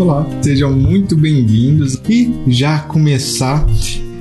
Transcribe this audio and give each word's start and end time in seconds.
Olá, 0.00 0.26
sejam 0.40 0.72
muito 0.72 1.14
bem-vindos 1.14 2.00
e 2.08 2.32
já 2.46 2.78
começar 2.78 3.66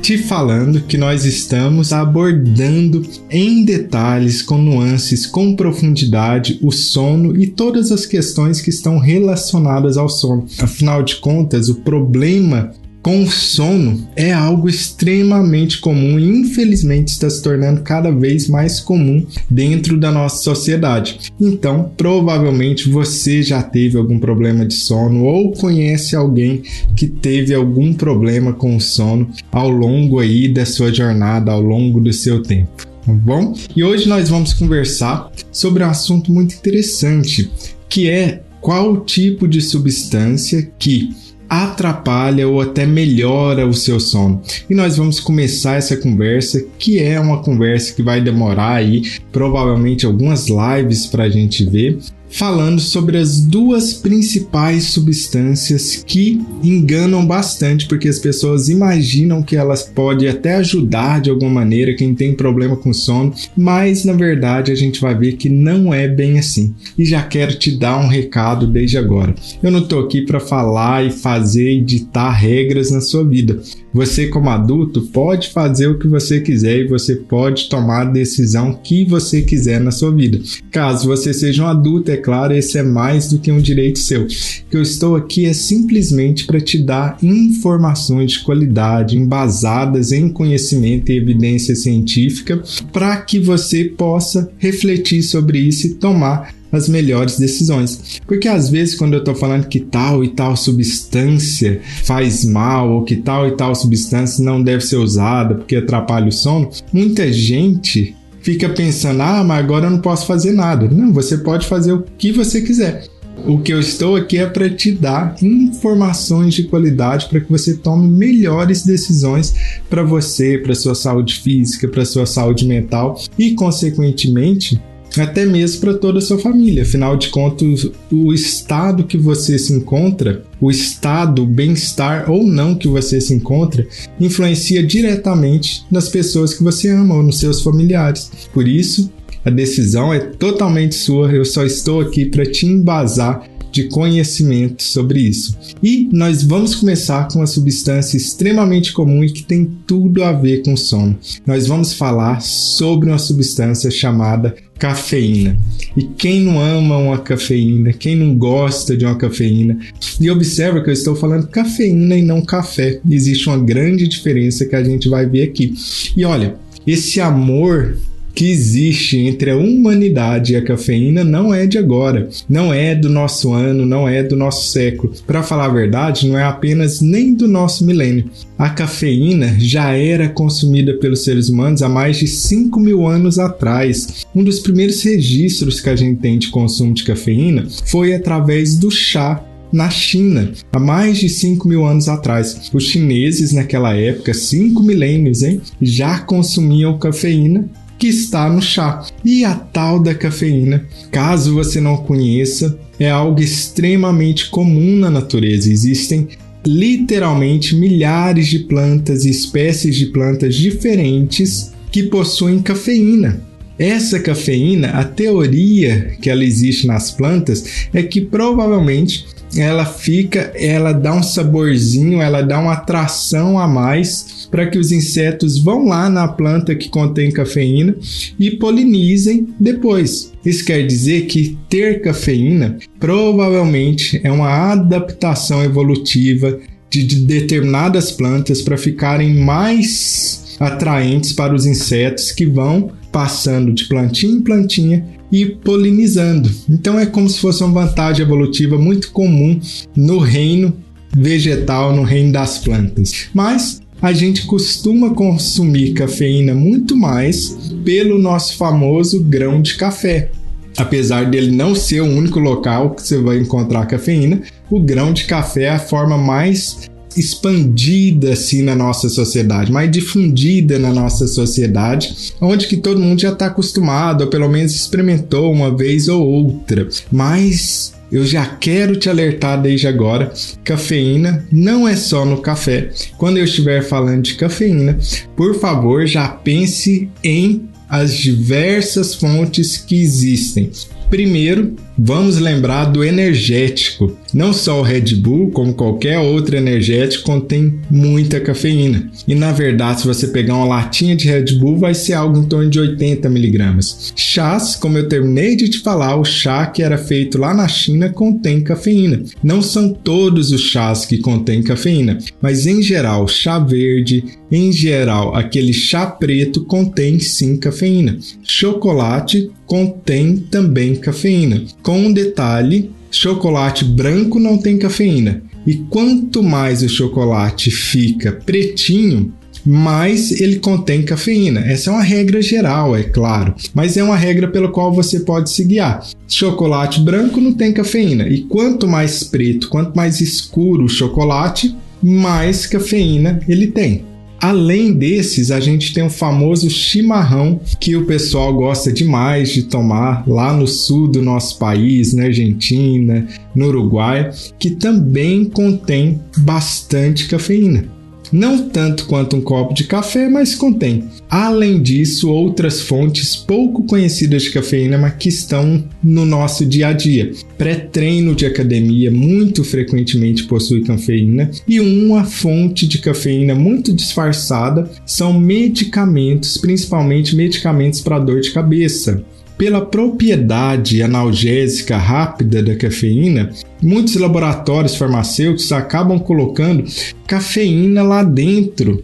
te 0.01 0.17
falando 0.17 0.81
que 0.81 0.97
nós 0.97 1.23
estamos 1.23 1.93
abordando 1.93 3.01
em 3.29 3.63
detalhes, 3.63 4.41
com 4.41 4.57
nuances, 4.57 5.25
com 5.25 5.55
profundidade 5.55 6.59
o 6.61 6.69
sono 6.69 7.39
e 7.39 7.47
todas 7.47 7.93
as 7.93 8.05
questões 8.05 8.59
que 8.59 8.69
estão 8.69 8.97
relacionadas 8.97 9.95
ao 9.95 10.09
sono. 10.09 10.45
Afinal 10.59 11.01
de 11.01 11.15
contas, 11.15 11.69
o 11.69 11.75
problema 11.75 12.71
com 13.01 13.25
sono 13.25 14.07
é 14.15 14.33
algo 14.33 14.67
extremamente 14.67 15.79
comum 15.79 16.19
e 16.19 16.27
infelizmente 16.27 17.09
está 17.09 17.29
se 17.29 17.41
tornando 17.41 17.81
cada 17.81 18.11
vez 18.11 18.47
mais 18.47 18.79
comum 18.79 19.25
dentro 19.49 19.97
da 19.97 20.11
nossa 20.11 20.43
sociedade. 20.43 21.31
Então, 21.39 21.91
provavelmente 21.95 22.89
você 22.89 23.41
já 23.41 23.63
teve 23.63 23.97
algum 23.97 24.19
problema 24.19 24.65
de 24.65 24.73
sono 24.73 25.23
ou 25.23 25.51
conhece 25.53 26.15
alguém 26.15 26.61
que 26.95 27.07
teve 27.07 27.53
algum 27.53 27.93
problema 27.93 28.53
com 28.53 28.79
sono 28.79 29.29
ao 29.51 29.69
longo 29.69 30.19
aí 30.19 30.47
da 30.47 30.65
sua 30.65 30.93
jornada, 30.93 31.51
ao 31.51 31.61
longo 31.61 31.99
do 31.99 32.11
seu 32.11 32.43
tempo. 32.43 32.85
Tá 33.05 33.13
bom? 33.13 33.55
E 33.75 33.83
hoje 33.83 34.07
nós 34.07 34.29
vamos 34.29 34.53
conversar 34.53 35.31
sobre 35.51 35.83
um 35.83 35.89
assunto 35.89 36.31
muito 36.31 36.55
interessante, 36.55 37.49
que 37.87 38.09
é 38.09 38.43
qual 38.61 39.05
tipo 39.05 39.47
de 39.47 39.61
substância 39.61 40.69
que 40.77 41.09
atrapalha 41.49 42.47
ou 42.47 42.61
até 42.61 42.85
melhora 42.85 43.65
o 43.65 43.73
seu 43.73 43.99
sono. 43.99 44.41
E 44.69 44.75
nós 44.75 44.97
vamos 44.97 45.19
começar 45.19 45.75
essa 45.75 45.97
conversa, 45.97 46.63
que 46.77 46.99
é 46.99 47.19
uma 47.19 47.41
conversa 47.41 47.93
que 47.93 48.03
vai 48.03 48.21
demorar 48.21 48.75
aí 48.75 49.01
provavelmente 49.31 50.05
algumas 50.05 50.47
lives 50.47 51.07
para 51.07 51.23
a 51.23 51.29
gente 51.29 51.65
ver, 51.65 51.97
falando 52.29 52.79
sobre 52.79 53.17
as 53.17 53.39
duas 53.39 53.93
principais 53.93 54.85
substâncias 54.85 56.03
que 56.05 56.41
enganam 56.63 57.25
bastante, 57.25 57.87
porque 57.87 58.07
as 58.07 58.19
pessoas 58.19 58.69
imaginam 58.69 59.41
que 59.41 59.55
elas 59.55 59.83
podem 59.83 60.29
até 60.29 60.55
ajudar 60.55 61.21
de 61.21 61.29
alguma 61.29 61.51
maneira 61.51 61.95
quem 61.95 62.13
tem 62.13 62.33
problema 62.33 62.75
com 62.75 62.93
sono, 62.93 63.33
mas 63.55 64.05
na 64.05 64.13
verdade 64.13 64.71
a 64.71 64.75
gente 64.75 65.01
vai 65.01 65.15
ver 65.15 65.33
que 65.33 65.49
não 65.49 65.93
é 65.93 66.07
bem 66.07 66.39
assim. 66.39 66.73
E 66.97 67.05
já 67.05 67.21
quero 67.23 67.57
te 67.57 67.77
dar 67.77 67.99
um 67.99 68.07
recado 68.07 68.67
desde 68.67 68.97
agora. 68.97 69.33
Eu 69.61 69.71
não 69.71 69.79
estou 69.79 70.01
aqui 70.01 70.21
para 70.21 70.39
falar 70.39 71.05
e 71.05 71.11
fazer 71.11 71.71
e 71.71 71.81
ditar 71.81 72.31
regras 72.31 72.91
na 72.91 73.01
sua 73.01 73.23
vida. 73.23 73.61
Você, 73.93 74.27
como 74.27 74.49
adulto, 74.49 75.01
pode 75.01 75.49
fazer 75.49 75.87
o 75.87 75.97
que 75.97 76.07
você 76.07 76.39
quiser 76.39 76.79
e 76.79 76.87
você 76.87 77.15
pode 77.15 77.69
tomar 77.69 78.01
a 78.01 78.11
decisão 78.11 78.73
que 78.73 79.03
você 79.03 79.41
quiser 79.41 79.79
na 79.79 79.91
sua 79.91 80.11
vida. 80.11 80.39
Caso 80.71 81.07
você 81.07 81.33
seja 81.33 81.63
um 81.63 81.67
adulto, 81.67 82.11
é 82.11 82.17
claro, 82.17 82.53
esse 82.53 82.77
é 82.77 82.83
mais 82.83 83.29
do 83.29 83.39
que 83.39 83.51
um 83.51 83.59
direito 83.59 83.99
seu. 83.99 84.23
O 84.23 84.27
que 84.27 84.77
eu 84.77 84.81
estou 84.81 85.15
aqui 85.15 85.45
é 85.45 85.53
simplesmente 85.53 86.45
para 86.45 86.61
te 86.61 86.77
dar 86.77 87.17
informações 87.23 88.33
de 88.33 88.39
qualidade, 88.41 89.17
embasadas 89.17 90.11
em 90.11 90.29
conhecimento 90.29 91.11
e 91.11 91.17
evidência 91.17 91.75
científica, 91.75 92.61
para 92.93 93.17
que 93.17 93.39
você 93.39 93.85
possa 93.85 94.51
refletir 94.57 95.23
sobre 95.23 95.59
isso 95.59 95.87
e 95.87 95.95
tomar 95.95 96.53
as 96.71 96.87
melhores 96.87 97.37
decisões. 97.37 98.19
Porque 98.25 98.47
às 98.47 98.69
vezes, 98.69 98.95
quando 98.95 99.13
eu 99.13 99.19
estou 99.19 99.35
falando 99.35 99.67
que 99.67 99.79
tal 99.79 100.23
e 100.23 100.29
tal 100.29 100.55
substância 100.55 101.81
faz 102.03 102.45
mal, 102.45 102.91
ou 102.91 103.03
que 103.03 103.15
tal 103.15 103.47
e 103.47 103.51
tal 103.51 103.73
substância 103.75 104.43
não 104.43 104.61
deve 104.61 104.83
ser 104.83 104.97
usada 104.97 105.55
porque 105.55 105.75
atrapalha 105.75 106.27
o 106.27 106.31
sono, 106.31 106.69
muita 106.91 107.31
gente 107.31 108.15
fica 108.41 108.69
pensando: 108.69 109.21
ah, 109.21 109.43
mas 109.43 109.59
agora 109.59 109.87
eu 109.87 109.91
não 109.91 109.99
posso 109.99 110.25
fazer 110.25 110.51
nada. 110.51 110.87
Não, 110.87 111.13
você 111.13 111.37
pode 111.37 111.67
fazer 111.67 111.93
o 111.93 112.03
que 112.17 112.31
você 112.31 112.61
quiser. 112.61 113.07
O 113.45 113.59
que 113.59 113.71
eu 113.71 113.79
estou 113.79 114.15
aqui 114.15 114.37
é 114.37 114.45
para 114.45 114.69
te 114.69 114.91
dar 114.91 115.35
informações 115.41 116.53
de 116.53 116.63
qualidade 116.63 117.27
para 117.29 117.39
que 117.39 117.49
você 117.49 117.77
tome 117.77 118.09
melhores 118.09 118.83
decisões 118.83 119.55
para 119.89 120.03
você, 120.03 120.57
para 120.57 120.75
sua 120.75 120.93
saúde 120.93 121.35
física, 121.35 121.87
para 121.87 122.03
sua 122.03 122.25
saúde 122.25 122.65
mental 122.65 123.17
e, 123.37 123.53
consequentemente, 123.53 124.79
até 125.17 125.45
mesmo 125.45 125.81
para 125.81 125.93
toda 125.93 126.19
a 126.19 126.21
sua 126.21 126.37
família. 126.37 126.83
Afinal 126.83 127.17
de 127.17 127.29
contas, 127.29 127.89
o 128.11 128.33
estado 128.33 129.03
que 129.03 129.17
você 129.17 129.57
se 129.57 129.73
encontra, 129.73 130.43
o 130.59 130.69
estado, 130.69 131.45
bem-estar 131.45 132.29
ou 132.29 132.43
não 132.43 132.75
que 132.75 132.87
você 132.87 133.19
se 133.19 133.33
encontra, 133.33 133.87
influencia 134.19 134.83
diretamente 134.83 135.85
nas 135.89 136.09
pessoas 136.09 136.53
que 136.53 136.63
você 136.63 136.89
ama 136.89 137.15
ou 137.15 137.23
nos 137.23 137.39
seus 137.39 137.61
familiares. 137.61 138.29
Por 138.53 138.67
isso, 138.67 139.11
a 139.43 139.49
decisão 139.49 140.13
é 140.13 140.19
totalmente 140.19 140.95
sua, 140.95 141.31
eu 141.31 141.45
só 141.45 141.63
estou 141.65 142.01
aqui 142.01 142.25
para 142.25 142.45
te 142.45 142.65
embasar 142.65 143.47
de 143.71 143.83
conhecimento 143.85 144.83
sobre 144.83 145.21
isso. 145.21 145.57
E 145.81 146.09
nós 146.11 146.43
vamos 146.43 146.75
começar 146.75 147.27
com 147.27 147.39
uma 147.39 147.47
substância 147.47 148.17
extremamente 148.17 148.91
comum 148.91 149.23
e 149.23 149.31
que 149.31 149.43
tem 149.43 149.65
tudo 149.85 150.23
a 150.23 150.31
ver 150.31 150.63
com 150.63 150.75
sono. 150.75 151.17
Nós 151.45 151.67
vamos 151.67 151.93
falar 151.93 152.41
sobre 152.41 153.09
uma 153.09 153.19
substância 153.19 153.91
chamada 153.91 154.55
cafeína. 154.79 155.57
E 155.95 156.03
quem 156.03 156.41
não 156.41 156.59
ama 156.59 156.97
uma 156.97 157.19
cafeína, 157.19 157.91
quem 157.91 158.15
não 158.15 158.35
gosta 158.35 158.95
de 158.95 159.05
uma 159.05 159.15
cafeína, 159.15 159.77
e 160.19 160.31
observa 160.31 160.81
que 160.81 160.89
eu 160.89 160.93
estou 160.93 161.15
falando 161.15 161.47
cafeína 161.47 162.15
e 162.15 162.21
não 162.21 162.41
café. 162.41 162.99
Existe 163.09 163.49
uma 163.49 163.57
grande 163.57 164.07
diferença 164.07 164.65
que 164.65 164.75
a 164.75 164.83
gente 164.83 165.09
vai 165.09 165.25
ver 165.25 165.43
aqui. 165.43 165.73
E 166.15 166.23
olha, 166.23 166.55
esse 166.87 167.19
amor 167.19 167.97
que 168.39 168.49
existe 168.49 169.17
entre 169.17 169.51
a 169.51 169.57
humanidade 169.57 170.53
e 170.53 170.55
a 170.55 170.61
cafeína 170.61 171.25
não 171.25 171.53
é 171.53 171.67
de 171.67 171.77
agora, 171.77 172.29
não 172.47 172.73
é 172.73 172.95
do 172.95 173.09
nosso 173.09 173.51
ano, 173.51 173.85
não 173.85 174.07
é 174.07 174.23
do 174.23 174.33
nosso 174.33 174.71
século. 174.71 175.11
Para 175.27 175.43
falar 175.43 175.65
a 175.65 175.73
verdade, 175.73 176.25
não 176.25 176.39
é 176.39 176.43
apenas 176.43 177.01
nem 177.01 177.33
do 177.33 177.49
nosso 177.49 177.85
milênio. 177.85 178.31
A 178.57 178.69
cafeína 178.69 179.57
já 179.59 179.91
era 179.91 180.29
consumida 180.29 180.93
pelos 180.93 181.25
seres 181.25 181.49
humanos 181.49 181.81
há 181.81 181.89
mais 181.89 182.17
de 182.17 182.27
5 182.27 182.79
mil 182.79 183.05
anos 183.05 183.37
atrás. 183.37 184.25
Um 184.33 184.41
dos 184.41 184.61
primeiros 184.61 185.03
registros 185.03 185.81
que 185.81 185.89
a 185.89 185.95
gente 185.97 186.21
tem 186.21 186.39
de 186.39 186.47
consumo 186.47 186.93
de 186.93 187.03
cafeína 187.03 187.67
foi 187.87 188.13
através 188.13 188.77
do 188.77 188.89
chá 188.89 189.43
na 189.69 189.89
China, 189.89 190.53
há 190.71 190.79
mais 190.79 191.17
de 191.17 191.27
5 191.27 191.67
mil 191.67 191.85
anos 191.85 192.07
atrás. 192.07 192.71
Os 192.73 192.85
chineses, 192.85 193.51
naquela 193.51 193.93
época, 193.93 194.33
5 194.33 194.81
milênios, 194.81 195.43
hein, 195.43 195.59
já 195.81 196.19
consumiam 196.19 196.97
cafeína 196.97 197.69
que 197.99 198.07
está 198.07 198.49
no 198.49 198.61
chá. 198.61 199.05
E 199.23 199.43
a 199.43 199.53
tal 199.53 200.01
da 200.01 200.15
cafeína, 200.15 200.87
caso 201.11 201.53
você 201.53 201.81
não 201.81 201.97
conheça, 201.97 202.79
é 202.97 203.09
algo 203.09 203.41
extremamente 203.41 204.49
comum 204.49 204.95
na 204.95 205.11
natureza. 205.11 205.71
Existem 205.71 206.29
literalmente 206.65 207.75
milhares 207.75 208.47
de 208.47 208.59
plantas 208.59 209.25
e 209.25 209.29
espécies 209.29 209.95
de 209.95 210.07
plantas 210.07 210.55
diferentes 210.55 211.73
que 211.91 212.03
possuem 212.03 212.59
cafeína. 212.59 213.41
Essa 213.77 214.19
cafeína, 214.19 214.89
a 214.89 215.05
teoria 215.05 216.17
que 216.21 216.29
ela 216.29 216.43
existe 216.43 216.85
nas 216.85 217.11
plantas 217.11 217.87
é 217.93 218.03
que 218.03 218.19
provavelmente 218.19 219.25
ela 219.55 219.85
fica, 219.85 220.51
ela 220.55 220.91
dá 220.91 221.13
um 221.13 221.23
saborzinho, 221.23 222.21
ela 222.21 222.41
dá 222.41 222.59
uma 222.59 222.73
atração 222.73 223.57
a 223.57 223.67
mais 223.67 224.38
para 224.49 224.67
que 224.67 224.77
os 224.77 224.91
insetos 224.91 225.59
vão 225.59 225.85
lá 225.87 226.09
na 226.09 226.27
planta 226.27 226.75
que 226.75 226.89
contém 226.89 227.31
cafeína 227.31 227.95
e 228.39 228.51
polinizem 228.51 229.47
depois. 229.59 230.33
Isso 230.45 230.65
quer 230.65 230.85
dizer 230.85 231.25
que 231.25 231.57
ter 231.69 232.01
cafeína 232.01 232.77
provavelmente 232.99 234.19
é 234.23 234.31
uma 234.31 234.71
adaptação 234.71 235.63
evolutiva 235.63 236.59
de 236.89 237.03
determinadas 237.03 238.11
plantas 238.11 238.61
para 238.61 238.77
ficarem 238.77 239.35
mais 239.35 240.57
atraentes 240.59 241.33
para 241.33 241.53
os 241.53 241.65
insetos 241.65 242.31
que 242.31 242.45
vão 242.45 242.91
passando 243.11 243.71
de 243.71 243.85
plantinha 243.85 244.33
em 244.33 244.41
plantinha 244.41 245.05
e 245.31 245.45
polinizando. 245.45 246.49
Então 246.69 246.99
é 246.99 247.05
como 247.05 247.29
se 247.29 247.39
fosse 247.39 247.63
uma 247.63 247.85
vantagem 247.85 248.25
evolutiva 248.25 248.77
muito 248.77 249.11
comum 249.11 249.59
no 249.95 250.17
reino 250.17 250.75
vegetal, 251.15 251.95
no 251.95 252.03
reino 252.03 252.31
das 252.31 252.59
plantas. 252.59 253.27
Mas 253.33 253.81
a 254.01 254.13
gente 254.13 254.45
costuma 254.45 255.13
consumir 255.13 255.93
cafeína 255.93 256.53
muito 256.53 256.95
mais 256.95 257.57
pelo 257.83 258.17
nosso 258.17 258.57
famoso 258.57 259.21
grão 259.21 259.61
de 259.61 259.75
café. 259.75 260.31
Apesar 260.77 261.25
dele 261.29 261.51
não 261.51 261.75
ser 261.75 262.01
o 262.01 262.05
único 262.05 262.39
local 262.39 262.91
que 262.91 263.01
você 263.01 263.17
vai 263.17 263.37
encontrar 263.37 263.85
cafeína, 263.85 264.41
o 264.69 264.79
grão 264.79 265.11
de 265.11 265.25
café 265.25 265.63
é 265.63 265.69
a 265.69 265.79
forma 265.79 266.17
mais 266.17 266.89
expandida 267.17 268.33
assim 268.33 268.61
na 268.61 268.75
nossa 268.75 269.09
sociedade, 269.09 269.71
mais 269.71 269.91
difundida 269.91 270.79
na 270.79 270.93
nossa 270.93 271.27
sociedade, 271.27 272.33
onde 272.39 272.67
que 272.67 272.77
todo 272.77 272.99
mundo 272.99 273.19
já 273.19 273.31
está 273.31 273.47
acostumado, 273.47 274.21
ou 274.21 274.29
pelo 274.29 274.47
menos 274.47 274.73
experimentou 274.73 275.51
uma 275.51 275.75
vez 275.75 276.07
ou 276.07 276.25
outra. 276.25 276.87
Mas 277.11 277.93
eu 278.11 278.25
já 278.25 278.45
quero 278.45 278.95
te 278.95 279.09
alertar 279.09 279.61
desde 279.61 279.87
agora: 279.87 280.33
cafeína 280.63 281.45
não 281.51 281.87
é 281.87 281.95
só 281.95 282.25
no 282.25 282.41
café. 282.41 282.89
Quando 283.17 283.37
eu 283.37 283.43
estiver 283.43 283.81
falando 283.81 284.23
de 284.23 284.35
cafeína, 284.35 284.97
por 285.35 285.59
favor, 285.59 286.05
já 286.05 286.27
pense 286.27 287.09
em 287.23 287.69
as 287.87 288.15
diversas 288.15 289.15
fontes 289.15 289.77
que 289.77 289.99
existem. 289.99 290.71
Primeiro, 291.09 291.75
vamos 292.01 292.37
lembrar 292.37 292.85
do 292.85 293.03
energético. 293.03 294.15
Não 294.33 294.53
só 294.53 294.79
o 294.79 294.83
Red 294.83 295.15
Bull, 295.15 295.51
como 295.51 295.73
qualquer 295.73 296.19
outro 296.19 296.55
energético, 296.55 297.25
contém 297.25 297.79
muita 297.89 298.39
cafeína. 298.39 299.11
E 299.27 299.35
na 299.35 299.51
verdade, 299.51 300.01
se 300.01 300.07
você 300.07 300.27
pegar 300.27 300.55
uma 300.55 300.65
latinha 300.65 301.15
de 301.15 301.27
Red 301.27 301.55
Bull, 301.59 301.77
vai 301.77 301.93
ser 301.93 302.13
algo 302.13 302.39
em 302.39 302.45
torno 302.45 302.69
de 302.69 302.79
80 302.79 303.29
miligramas. 303.29 304.13
Chás, 304.15 304.75
como 304.75 304.97
eu 304.97 305.09
terminei 305.09 305.55
de 305.55 305.67
te 305.67 305.79
falar, 305.79 306.15
o 306.15 306.23
chá 306.23 306.65
que 306.67 306.81
era 306.81 306.97
feito 306.97 307.37
lá 307.37 307.53
na 307.53 307.67
China 307.67 308.09
contém 308.09 308.61
cafeína. 308.61 309.23
Não 309.43 309.61
são 309.61 309.93
todos 309.93 310.51
os 310.51 310.61
chás 310.61 311.05
que 311.05 311.17
contêm 311.17 311.61
cafeína, 311.61 312.17
mas 312.41 312.65
em 312.65 312.81
geral, 312.81 313.27
chá 313.27 313.59
verde, 313.59 314.23
em 314.51 314.71
geral, 314.71 315.35
aquele 315.35 315.73
chá 315.73 316.05
preto 316.05 316.63
contém 316.65 317.19
sim 317.19 317.57
cafeína. 317.57 318.17
Chocolate 318.43 319.51
contém 319.69 320.37
também 320.37 320.95
cafeína. 320.95 321.63
Com 321.89 322.01
um 322.01 322.13
detalhe: 322.13 322.91
chocolate 323.09 323.83
branco 323.83 324.39
não 324.39 324.59
tem 324.59 324.77
cafeína. 324.77 325.41
E 325.65 325.73
quanto 325.89 326.43
mais 326.43 326.83
o 326.83 326.87
chocolate 326.87 327.71
fica 327.71 328.31
pretinho, 328.31 329.33
mais 329.65 330.39
ele 330.39 330.59
contém 330.59 331.01
cafeína. 331.01 331.61
Essa 331.61 331.89
é 331.89 331.93
uma 331.93 332.03
regra 332.03 332.43
geral, 332.43 332.95
é 332.95 333.01
claro, 333.01 333.55
mas 333.73 333.97
é 333.97 334.03
uma 334.03 334.15
regra 334.15 334.47
pela 334.47 334.67
qual 334.71 334.93
você 334.93 335.21
pode 335.21 335.49
se 335.49 335.63
guiar. 335.63 336.07
Chocolate 336.27 336.99
branco 336.99 337.41
não 337.41 337.53
tem 337.53 337.73
cafeína, 337.73 338.27
e 338.29 338.41
quanto 338.41 338.87
mais 338.87 339.23
preto, 339.23 339.67
quanto 339.67 339.95
mais 339.95 340.21
escuro 340.21 340.85
o 340.85 340.89
chocolate, 340.89 341.75
mais 342.03 342.67
cafeína 342.67 343.39
ele 343.47 343.65
tem. 343.65 344.05
Além 344.41 344.93
desses, 344.93 345.51
a 345.51 345.59
gente 345.59 345.93
tem 345.93 346.03
o 346.03 346.09
famoso 346.09 346.69
chimarrão, 346.69 347.59
que 347.79 347.95
o 347.95 348.05
pessoal 348.05 348.53
gosta 348.53 348.91
demais 348.91 349.49
de 349.49 349.63
tomar 349.63 350.23
lá 350.27 350.53
no 350.53 350.65
sul 350.65 351.09
do 351.09 351.21
nosso 351.21 351.59
país, 351.59 352.13
na 352.13 352.23
Argentina, 352.23 353.27
no 353.53 353.67
Uruguai, 353.67 354.31
que 354.57 354.71
também 354.71 355.45
contém 355.45 356.21
bastante 356.37 357.27
cafeína. 357.27 357.98
Não 358.31 358.69
tanto 358.69 359.05
quanto 359.05 359.35
um 359.35 359.41
copo 359.41 359.73
de 359.73 359.85
café, 359.85 360.29
mas 360.29 360.55
contém. 360.55 361.05
Além 361.29 361.81
disso, 361.81 362.31
outras 362.31 362.81
fontes 362.81 363.35
pouco 363.35 363.83
conhecidas 363.83 364.43
de 364.43 364.51
cafeína, 364.51 364.97
mas 364.97 365.13
que 365.15 365.29
estão 365.29 365.83
no 366.03 366.25
nosso 366.25 366.65
dia 366.65 366.87
a 366.87 366.93
dia. 366.93 367.31
Pré-treino 367.57 368.35
de 368.35 368.45
academia 368.45 369.11
muito 369.11 369.63
frequentemente 369.63 370.45
possui 370.45 370.83
cafeína 370.83 371.51
e 371.67 371.79
uma 371.79 372.23
fonte 372.23 372.87
de 372.87 372.99
cafeína 372.99 373.53
muito 373.55 373.93
disfarçada 373.93 374.89
são 375.05 375.39
medicamentos, 375.39 376.57
principalmente 376.57 377.35
medicamentos 377.35 378.01
para 378.01 378.19
dor 378.19 378.41
de 378.41 378.51
cabeça. 378.51 379.23
Pela 379.59 379.85
propriedade 379.85 381.03
analgésica 381.03 381.97
rápida 381.97 382.63
da 382.63 382.77
cafeína, 382.77 383.49
muitos 383.83 384.15
laboratórios 384.15 384.95
farmacêuticos 384.95 385.73
acabam 385.73 386.17
colocando 386.17 386.85
cafeína 387.27 388.01
lá 388.01 388.23
dentro 388.23 389.03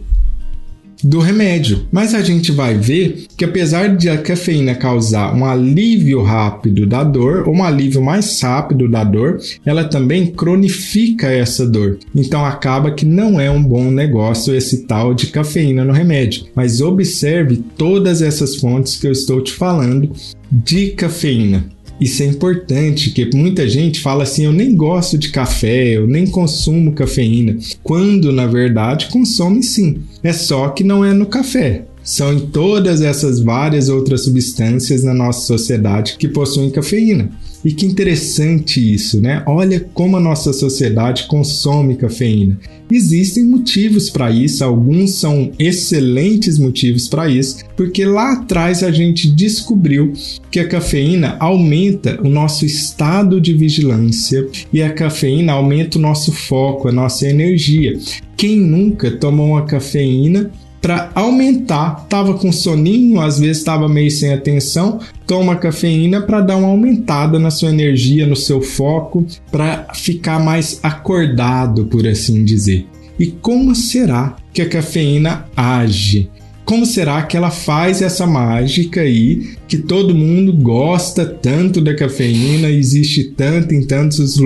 do 1.04 1.20
remédio. 1.20 1.86
Mas 1.92 2.14
a 2.14 2.22
gente 2.22 2.50
vai 2.52 2.74
ver 2.74 3.26
que 3.36 3.44
apesar 3.44 3.96
de 3.96 4.08
a 4.08 4.16
cafeína 4.16 4.74
causar 4.74 5.34
um 5.34 5.44
alívio 5.44 6.22
rápido 6.22 6.86
da 6.86 7.04
dor, 7.04 7.46
ou 7.46 7.54
um 7.54 7.62
alívio 7.62 8.02
mais 8.02 8.40
rápido 8.40 8.88
da 8.88 9.04
dor, 9.04 9.38
ela 9.64 9.84
também 9.84 10.26
cronifica 10.26 11.30
essa 11.30 11.66
dor. 11.66 11.98
Então 12.14 12.44
acaba 12.44 12.92
que 12.92 13.04
não 13.04 13.38
é 13.38 13.50
um 13.50 13.62
bom 13.62 13.90
negócio 13.90 14.54
esse 14.54 14.86
tal 14.86 15.12
de 15.12 15.26
cafeína 15.26 15.84
no 15.84 15.92
remédio. 15.92 16.46
Mas 16.54 16.80
observe 16.80 17.62
todas 17.76 18.22
essas 18.22 18.56
fontes 18.56 18.96
que 18.96 19.06
eu 19.06 19.12
estou 19.12 19.42
te 19.42 19.52
falando 19.52 20.10
de 20.50 20.90
cafeína. 20.90 21.66
Isso 22.00 22.22
é 22.22 22.26
importante, 22.26 23.10
que 23.10 23.30
muita 23.34 23.66
gente 23.68 24.00
fala 24.00 24.24
assim: 24.24 24.44
eu 24.44 24.52
nem 24.52 24.76
gosto 24.76 25.16
de 25.16 25.30
café, 25.30 25.96
eu 25.96 26.06
nem 26.06 26.26
consumo 26.26 26.92
cafeína, 26.92 27.56
quando 27.82 28.30
na 28.32 28.46
verdade 28.46 29.08
consome 29.10 29.62
sim. 29.62 30.00
É 30.22 30.32
só 30.32 30.68
que 30.68 30.84
não 30.84 31.04
é 31.04 31.12
no 31.12 31.26
café. 31.26 31.84
São 32.02 32.32
em 32.32 32.38
todas 32.38 33.00
essas 33.00 33.40
várias 33.40 33.88
outras 33.88 34.24
substâncias 34.24 35.02
na 35.02 35.12
nossa 35.12 35.46
sociedade 35.46 36.16
que 36.18 36.28
possuem 36.28 36.70
cafeína. 36.70 37.30
E 37.66 37.72
que 37.72 37.84
interessante 37.84 38.94
isso, 38.94 39.20
né? 39.20 39.42
Olha 39.44 39.80
como 39.92 40.16
a 40.16 40.20
nossa 40.20 40.52
sociedade 40.52 41.24
consome 41.24 41.96
cafeína. 41.96 42.60
Existem 42.88 43.42
motivos 43.42 44.08
para 44.08 44.30
isso, 44.30 44.62
alguns 44.62 45.14
são 45.14 45.50
excelentes 45.58 46.60
motivos 46.60 47.08
para 47.08 47.28
isso, 47.28 47.64
porque 47.76 48.04
lá 48.04 48.34
atrás 48.34 48.84
a 48.84 48.92
gente 48.92 49.28
descobriu 49.28 50.12
que 50.48 50.60
a 50.60 50.68
cafeína 50.68 51.36
aumenta 51.40 52.20
o 52.22 52.28
nosso 52.28 52.64
estado 52.64 53.40
de 53.40 53.52
vigilância 53.52 54.46
e 54.72 54.80
a 54.80 54.92
cafeína 54.92 55.54
aumenta 55.54 55.98
o 55.98 56.00
nosso 56.00 56.30
foco, 56.30 56.86
a 56.86 56.92
nossa 56.92 57.26
energia. 57.26 57.98
Quem 58.36 58.60
nunca 58.60 59.10
tomou 59.10 59.48
uma 59.48 59.66
cafeína 59.66 60.52
para 60.86 61.10
aumentar. 61.16 62.06
Tava 62.08 62.34
com 62.34 62.52
soninho, 62.52 63.20
às 63.20 63.40
vezes 63.40 63.58
estava 63.58 63.88
meio 63.88 64.08
sem 64.08 64.32
atenção, 64.32 65.00
toma 65.26 65.56
cafeína 65.56 66.20
para 66.20 66.40
dar 66.40 66.56
uma 66.56 66.68
aumentada 66.68 67.40
na 67.40 67.50
sua 67.50 67.70
energia, 67.70 68.24
no 68.24 68.36
seu 68.36 68.62
foco, 68.62 69.26
para 69.50 69.88
ficar 69.94 70.38
mais 70.38 70.78
acordado, 70.84 71.86
por 71.86 72.06
assim 72.06 72.44
dizer. 72.44 72.86
E 73.18 73.26
como 73.26 73.74
será 73.74 74.36
que 74.52 74.62
a 74.62 74.68
cafeína 74.68 75.46
age? 75.56 76.30
Como 76.64 76.86
será 76.86 77.20
que 77.22 77.36
ela 77.36 77.50
faz 77.50 78.00
essa 78.00 78.24
mágica 78.24 79.00
aí 79.00 79.56
que 79.66 79.78
todo 79.78 80.14
mundo 80.14 80.52
gosta 80.52 81.26
tanto 81.26 81.80
da 81.80 81.96
cafeína, 81.96 82.70
existe 82.70 83.24
tanto 83.36 83.74
em 83.74 83.84
tantos, 83.84 84.36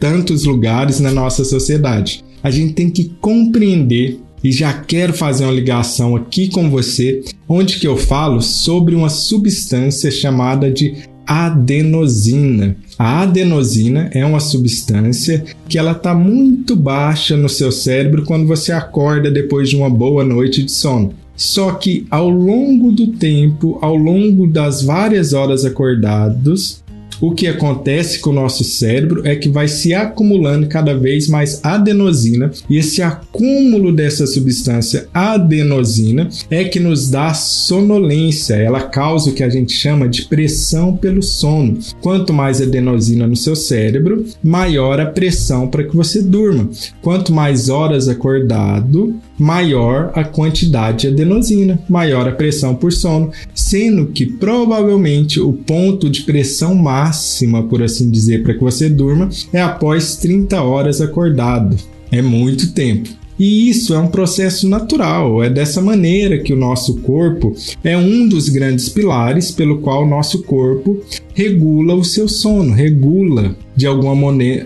tantos 0.00 0.44
lugares 0.46 0.98
na 0.98 1.12
nossa 1.12 1.44
sociedade? 1.44 2.24
A 2.42 2.50
gente 2.50 2.74
tem 2.74 2.90
que 2.90 3.12
compreender 3.20 4.20
e 4.42 4.52
já 4.52 4.72
quero 4.72 5.12
fazer 5.12 5.44
uma 5.44 5.52
ligação 5.52 6.16
aqui 6.16 6.48
com 6.48 6.70
você, 6.70 7.22
onde 7.48 7.78
que 7.78 7.86
eu 7.86 7.96
falo 7.96 8.40
sobre 8.40 8.94
uma 8.94 9.08
substância 9.08 10.10
chamada 10.10 10.70
de 10.70 10.94
adenosina. 11.26 12.76
A 12.98 13.22
adenosina 13.22 14.08
é 14.14 14.24
uma 14.24 14.40
substância 14.40 15.44
que 15.68 15.76
ela 15.76 15.92
está 15.92 16.14
muito 16.14 16.76
baixa 16.76 17.36
no 17.36 17.48
seu 17.48 17.72
cérebro 17.72 18.24
quando 18.24 18.46
você 18.46 18.72
acorda 18.72 19.30
depois 19.30 19.68
de 19.68 19.76
uma 19.76 19.90
boa 19.90 20.24
noite 20.24 20.62
de 20.62 20.70
sono. 20.70 21.12
Só 21.36 21.72
que 21.72 22.06
ao 22.10 22.30
longo 22.30 22.90
do 22.90 23.08
tempo, 23.08 23.78
ao 23.82 23.94
longo 23.94 24.46
das 24.46 24.82
várias 24.82 25.34
horas 25.34 25.66
acordados, 25.66 26.82
o 27.20 27.32
que 27.32 27.46
acontece 27.46 28.20
com 28.20 28.30
o 28.30 28.34
nosso 28.34 28.64
cérebro 28.64 29.26
é 29.26 29.34
que 29.36 29.48
vai 29.48 29.68
se 29.68 29.94
acumulando 29.94 30.66
cada 30.66 30.96
vez 30.96 31.28
mais 31.28 31.64
adenosina 31.64 32.50
e 32.68 32.76
esse 32.76 33.02
acúmulo 33.02 33.92
dessa 33.92 34.26
substância 34.26 35.08
adenosina 35.12 36.28
é 36.50 36.64
que 36.64 36.80
nos 36.80 37.08
dá 37.10 37.32
sonolência. 37.34 38.54
Ela 38.54 38.82
causa 38.82 39.30
o 39.30 39.34
que 39.34 39.42
a 39.42 39.48
gente 39.48 39.72
chama 39.72 40.08
de 40.08 40.26
pressão 40.26 40.96
pelo 40.96 41.22
sono. 41.22 41.78
Quanto 42.00 42.32
mais 42.32 42.60
adenosina 42.60 43.26
no 43.26 43.36
seu 43.36 43.56
cérebro, 43.56 44.24
maior 44.42 45.00
a 45.00 45.06
pressão 45.06 45.68
para 45.68 45.84
que 45.84 45.96
você 45.96 46.22
durma. 46.22 46.68
Quanto 47.02 47.32
mais 47.32 47.68
horas 47.68 48.08
acordado, 48.08 49.14
maior 49.38 50.12
a 50.14 50.24
quantidade 50.24 51.02
de 51.02 51.08
adenosina, 51.08 51.78
maior 51.88 52.28
a 52.28 52.32
pressão 52.32 52.74
por 52.74 52.92
sono, 52.92 53.30
sendo 53.54 54.06
que 54.06 54.26
provavelmente 54.26 55.40
o 55.40 55.52
ponto 55.52 56.08
de 56.08 56.22
pressão 56.22 56.74
máxima, 56.74 57.62
por 57.62 57.82
assim 57.82 58.10
dizer, 58.10 58.42
para 58.42 58.54
que 58.54 58.60
você 58.60 58.88
durma 58.88 59.28
é 59.52 59.60
após 59.60 60.16
30 60.16 60.60
horas 60.62 61.00
acordado. 61.00 61.76
É 62.10 62.22
muito 62.22 62.72
tempo. 62.72 63.25
E 63.38 63.68
isso 63.68 63.94
é 63.94 63.98
um 63.98 64.08
processo 64.08 64.68
natural, 64.68 65.42
é 65.42 65.50
dessa 65.50 65.80
maneira 65.80 66.38
que 66.38 66.52
o 66.52 66.56
nosso 66.56 67.00
corpo 67.00 67.54
é 67.84 67.96
um 67.96 68.26
dos 68.26 68.48
grandes 68.48 68.88
pilares 68.88 69.50
pelo 69.50 69.78
qual 69.78 70.04
o 70.04 70.08
nosso 70.08 70.42
corpo 70.42 71.00
regula 71.34 71.94
o 71.94 72.04
seu 72.04 72.28
sono, 72.28 72.72
regula 72.72 73.54
de 73.76 73.86
alguma 73.86 74.14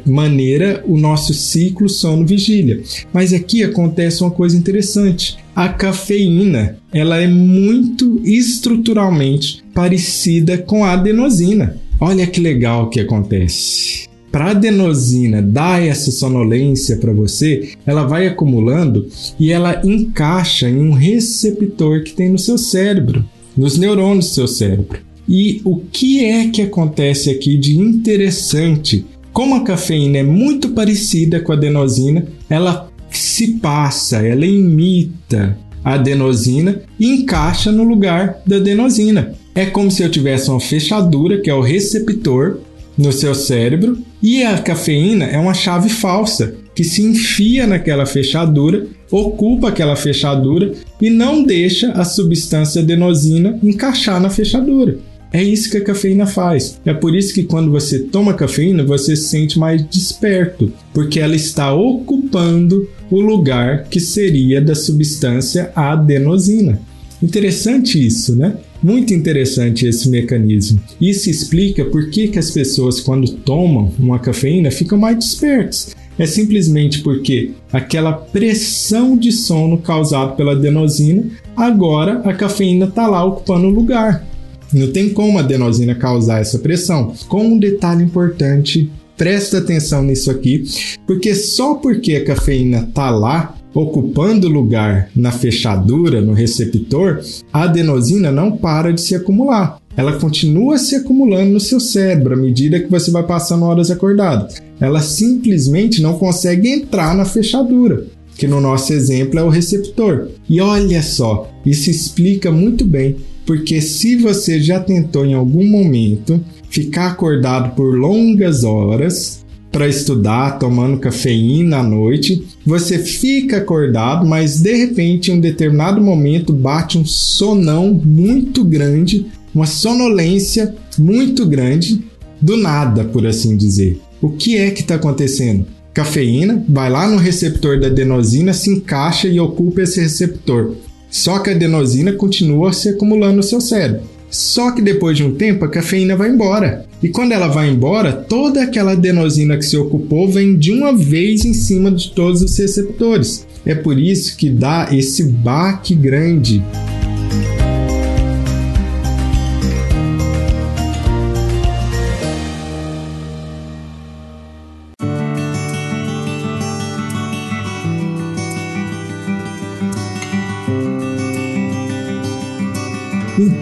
maneira 0.07 0.85
o 0.87 0.97
nosso 0.97 1.35
ciclo 1.35 1.89
sono-vigília. 1.89 2.81
Mas 3.13 3.33
aqui 3.33 3.65
acontece 3.65 4.23
uma 4.23 4.31
coisa 4.31 4.57
interessante. 4.57 5.37
A 5.55 5.69
cafeína, 5.69 6.77
ela 6.93 7.19
é 7.19 7.27
muito 7.27 8.21
estruturalmente 8.25 9.65
parecida 9.75 10.57
com 10.59 10.85
a 10.85 10.93
adenosina. 10.93 11.77
Olha 12.01 12.27
que 12.27 12.41
legal 12.41 12.89
que 12.89 13.01
acontece 13.01 14.10
para 14.31 14.47
a 14.47 14.51
adenosina 14.51 15.43
dar 15.43 15.83
essa 15.83 16.11
sonolência 16.11 16.97
para 16.97 17.13
você, 17.13 17.71
ela 17.85 18.07
vai 18.07 18.27
acumulando 18.27 19.09
e 19.39 19.51
ela 19.51 19.81
encaixa 19.85 20.69
em 20.69 20.79
um 20.79 20.93
receptor 20.93 22.03
que 22.03 22.13
tem 22.13 22.29
no 22.29 22.39
seu 22.39 22.57
cérebro, 22.57 23.25
nos 23.57 23.77
neurônios 23.77 24.27
do 24.27 24.35
seu 24.35 24.49
cérebro. 24.49 25.01
E 25.29 25.61
o 25.65 25.77
que 25.77 26.25
é 26.25 26.49
que 26.49 26.63
acontece 26.63 27.31
aqui 27.31 27.57
de 27.57 27.77
interessante? 27.77 29.05
Como 29.33 29.55
a 29.55 29.63
cafeína 29.63 30.19
é 30.19 30.23
muito 30.23 30.71
parecida 30.71 31.41
com 31.41 31.53
a 31.53 31.55
adenosina, 31.55 32.27
ela 32.49 32.91
se 33.11 33.59
passa, 33.59 34.27
ela 34.27 34.47
imita 34.47 35.57
a 35.85 35.95
adenosina 35.95 36.83
e 36.99 37.07
encaixa 37.07 37.73
no 37.73 37.85
lugar 37.85 38.41
da 38.47 38.57
adenosina. 38.57 39.35
É 39.55 39.67
como 39.67 39.91
se 39.91 40.03
eu 40.03 40.11
tivesse 40.11 40.51
uma 40.51 40.61
fechadura, 40.61 41.41
que 41.41 41.51
é 41.51 41.55
o 41.55 41.61
receptor, 41.61 42.59
no 43.01 43.13
seu 43.13 43.35
cérebro 43.35 43.99
e 44.23 44.43
a 44.43 44.59
cafeína 44.59 45.25
é 45.25 45.39
uma 45.39 45.55
chave 45.55 45.89
falsa 45.89 46.55
que 46.75 46.85
se 46.85 47.03
enfia 47.03 47.67
naquela 47.67 48.07
fechadura, 48.07 48.87
ocupa 49.11 49.69
aquela 49.69 49.97
fechadura 49.97 50.73
e 51.01 51.11
não 51.11 51.43
deixa 51.43 51.93
a 51.93 52.05
substância 52.05 52.83
adenosina 52.83 53.59
encaixar 53.63 54.21
na 54.21 54.31
fechadura. 54.31 54.99
É 55.33 55.43
isso 55.43 55.71
que 55.71 55.77
a 55.77 55.85
cafeína 55.85 56.27
faz. 56.27 56.81
É 56.85 56.93
por 56.93 57.15
isso 57.15 57.33
que 57.33 57.45
quando 57.45 57.71
você 57.71 58.01
toma 58.01 58.35
cafeína, 58.35 58.83
você 58.83 59.15
se 59.15 59.29
sente 59.29 59.59
mais 59.59 59.83
desperto, 59.89 60.73
porque 60.93 61.21
ela 61.21 61.37
está 61.37 61.73
ocupando 61.73 62.89
o 63.11 63.21
lugar 63.21 63.85
que 63.85 64.01
seria 64.01 64.61
da 64.61 64.75
substância 64.75 65.71
adenosina. 65.75 66.81
Interessante 67.23 68.05
isso, 68.05 68.35
né? 68.35 68.57
Muito 68.83 69.13
interessante 69.13 69.87
esse 69.87 70.09
mecanismo. 70.09 70.81
Isso 71.01 71.29
explica 71.29 71.85
por 71.85 72.11
que, 72.11 72.29
que 72.29 72.39
as 72.39 72.51
pessoas, 72.51 73.01
quando 73.01 73.31
tomam 73.31 73.93
uma 73.99 74.19
cafeína, 74.19 74.71
ficam 74.71 74.99
mais 74.99 75.17
despertas. 75.17 75.95
É 76.19 76.27
simplesmente 76.27 77.01
porque 77.01 77.53
aquela 77.73 78.13
pressão 78.13 79.17
de 79.17 79.33
sono 79.33 79.79
causada 79.79 80.33
pela 80.33 80.53
adenosina, 80.53 81.25
agora 81.57 82.21
a 82.25 82.35
cafeína 82.35 82.87
está 82.87 83.07
lá 83.07 83.25
ocupando 83.25 83.67
o 83.67 83.71
lugar. 83.71 84.27
Não 84.73 84.93
tem 84.93 85.11
como 85.11 85.39
a 85.39 85.43
adenosina 85.43 85.95
causar 85.95 86.41
essa 86.41 86.59
pressão. 86.59 87.15
Com 87.29 87.45
um 87.45 87.59
detalhe 87.59 88.05
importante, 88.05 88.91
presta 89.17 89.59
atenção 89.59 90.03
nisso 90.03 90.31
aqui, 90.31 90.65
porque 91.07 91.35
só 91.35 91.75
porque 91.75 92.15
a 92.15 92.25
cafeína 92.25 92.87
está 92.89 93.11
lá, 93.11 93.57
ocupando 93.75 94.49
lugar 94.49 95.11
na 95.15 95.31
fechadura, 95.31 96.21
no 96.21 96.33
receptor, 96.33 97.21
a 97.53 97.63
adenosina 97.63 98.31
não 98.31 98.57
para 98.57 98.93
de 98.93 99.01
se 99.01 99.15
acumular. 99.15 99.81
Ela 99.97 100.19
continua 100.19 100.79
se 100.79 100.97
acumulando 100.97 101.51
no 101.51 101.61
seu 101.61 101.81
cérebro 101.81 102.35
à 102.35 102.37
medida 102.37 102.81
que 102.81 102.91
você 102.91 103.11
vai 103.11 103.23
passando 103.25 103.65
horas 103.65 103.91
acordado. 103.91 104.53
Ela 104.81 105.01
simplesmente 105.01 106.01
não 106.01 106.19
consegue 106.19 106.69
entrar 106.69 107.15
na 107.15 107.25
fechadura, 107.25 108.07
que 108.37 108.47
no 108.47 108.61
nosso 108.61 108.93
exemplo 108.93 109.39
é 109.39 109.43
o 109.43 109.49
receptor. 109.49 110.29
E 110.49 110.61
olha 110.61 111.03
só, 111.03 111.51
isso 111.67 111.91
explica 111.91 112.51
muito 112.51 112.85
bem, 112.85 113.17
porque 113.45 113.81
se 113.81 114.17
você 114.17 114.61
já 114.61 114.81
tentou 114.81 115.27
em 115.27 115.35
algum 115.35 115.69
momento 115.69 116.41
ficar 116.71 117.09
acordado 117.09 117.75
por 117.75 117.99
longas 117.99 118.63
horas, 118.65 119.45
para 119.71 119.89
estudar, 119.89 120.59
tomando 120.59 120.99
cafeína 120.99 121.79
à 121.79 121.83
noite, 121.83 122.45
você 122.67 122.99
fica 122.99 123.59
acordado, 123.59 124.27
mas 124.27 124.61
de 124.61 124.75
repente, 124.75 125.31
em 125.31 125.35
um 125.35 125.41
determinado 125.41 126.01
momento, 126.01 126.53
bate 126.53 126.99
um 126.99 127.05
sonão 127.05 127.95
muito 128.05 128.65
grande, 128.65 129.27
uma 129.55 129.67
sonolência 129.67 130.75
muito 130.99 131.47
grande, 131.47 132.05
do 132.41 132.57
nada, 132.57 133.05
por 133.05 133.27
assim 133.27 133.57
dizer. 133.57 134.01
O 134.21 134.31
que 134.31 134.57
é 134.57 134.71
que 134.71 134.81
está 134.81 134.97
acontecendo? 134.97 135.67
Cafeína 135.93 136.65
vai 136.69 136.89
lá 136.89 137.09
no 137.09 137.17
receptor 137.17 137.79
da 137.79 137.89
adenosina, 137.89 138.53
se 138.53 138.71
encaixa 138.71 139.29
e 139.29 139.39
ocupa 139.39 139.83
esse 139.83 140.01
receptor. 140.01 140.75
Só 141.11 141.41
que 141.41 141.51
a 141.51 141.53
adenosina 141.53 142.13
continua 142.13 142.73
se 142.73 142.89
acumulando 142.89 143.37
no 143.37 143.43
seu 143.43 143.61
cérebro. 143.61 144.03
Só 144.31 144.71
que 144.71 144.81
depois 144.81 145.17
de 145.17 145.25
um 145.25 145.35
tempo 145.35 145.65
a 145.65 145.69
cafeína 145.69 146.17
vai 146.17 146.31
embora. 146.31 146.87
E 147.03 147.09
quando 147.09 147.33
ela 147.33 147.49
vai 147.49 147.71
embora, 147.71 148.13
toda 148.13 148.63
aquela 148.63 148.93
adenosina 148.93 149.57
que 149.57 149.65
se 149.65 149.77
ocupou 149.77 150.31
vem 150.31 150.57
de 150.57 150.71
uma 150.71 150.93
vez 150.93 151.45
em 151.45 151.55
cima 151.55 151.91
de 151.91 152.11
todos 152.11 152.43
os 152.43 152.59
receptores. 152.59 153.47
É 153.65 153.75
por 153.75 153.99
isso 153.99 154.37
que 154.37 154.51
dá 154.51 154.89
esse 154.93 155.25
baque 155.25 155.95
grande. 155.95 156.63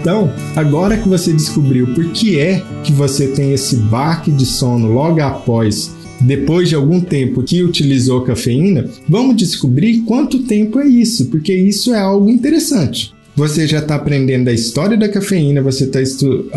Então, 0.08 0.32
agora 0.56 0.96
que 0.96 1.06
você 1.06 1.34
descobriu 1.34 1.88
por 1.88 2.02
que 2.12 2.40
é 2.40 2.64
que 2.82 2.90
você 2.90 3.28
tem 3.28 3.52
esse 3.52 3.76
baque 3.76 4.30
de 4.30 4.46
sono 4.46 4.90
logo 4.90 5.20
após 5.20 5.94
depois 6.18 6.70
de 6.70 6.74
algum 6.74 6.98
tempo 6.98 7.42
que 7.42 7.62
utilizou 7.62 8.22
cafeína, 8.22 8.88
vamos 9.06 9.36
descobrir 9.36 10.04
quanto 10.06 10.44
tempo 10.44 10.80
é 10.80 10.86
isso, 10.86 11.26
porque 11.26 11.52
isso 11.54 11.92
é 11.92 11.98
algo 11.98 12.30
interessante. 12.30 13.12
Você 13.38 13.68
já 13.68 13.78
está 13.78 13.94
aprendendo 13.94 14.48
a 14.48 14.52
história 14.52 14.96
da 14.96 15.08
cafeína, 15.08 15.62
você 15.62 15.84
está 15.84 16.00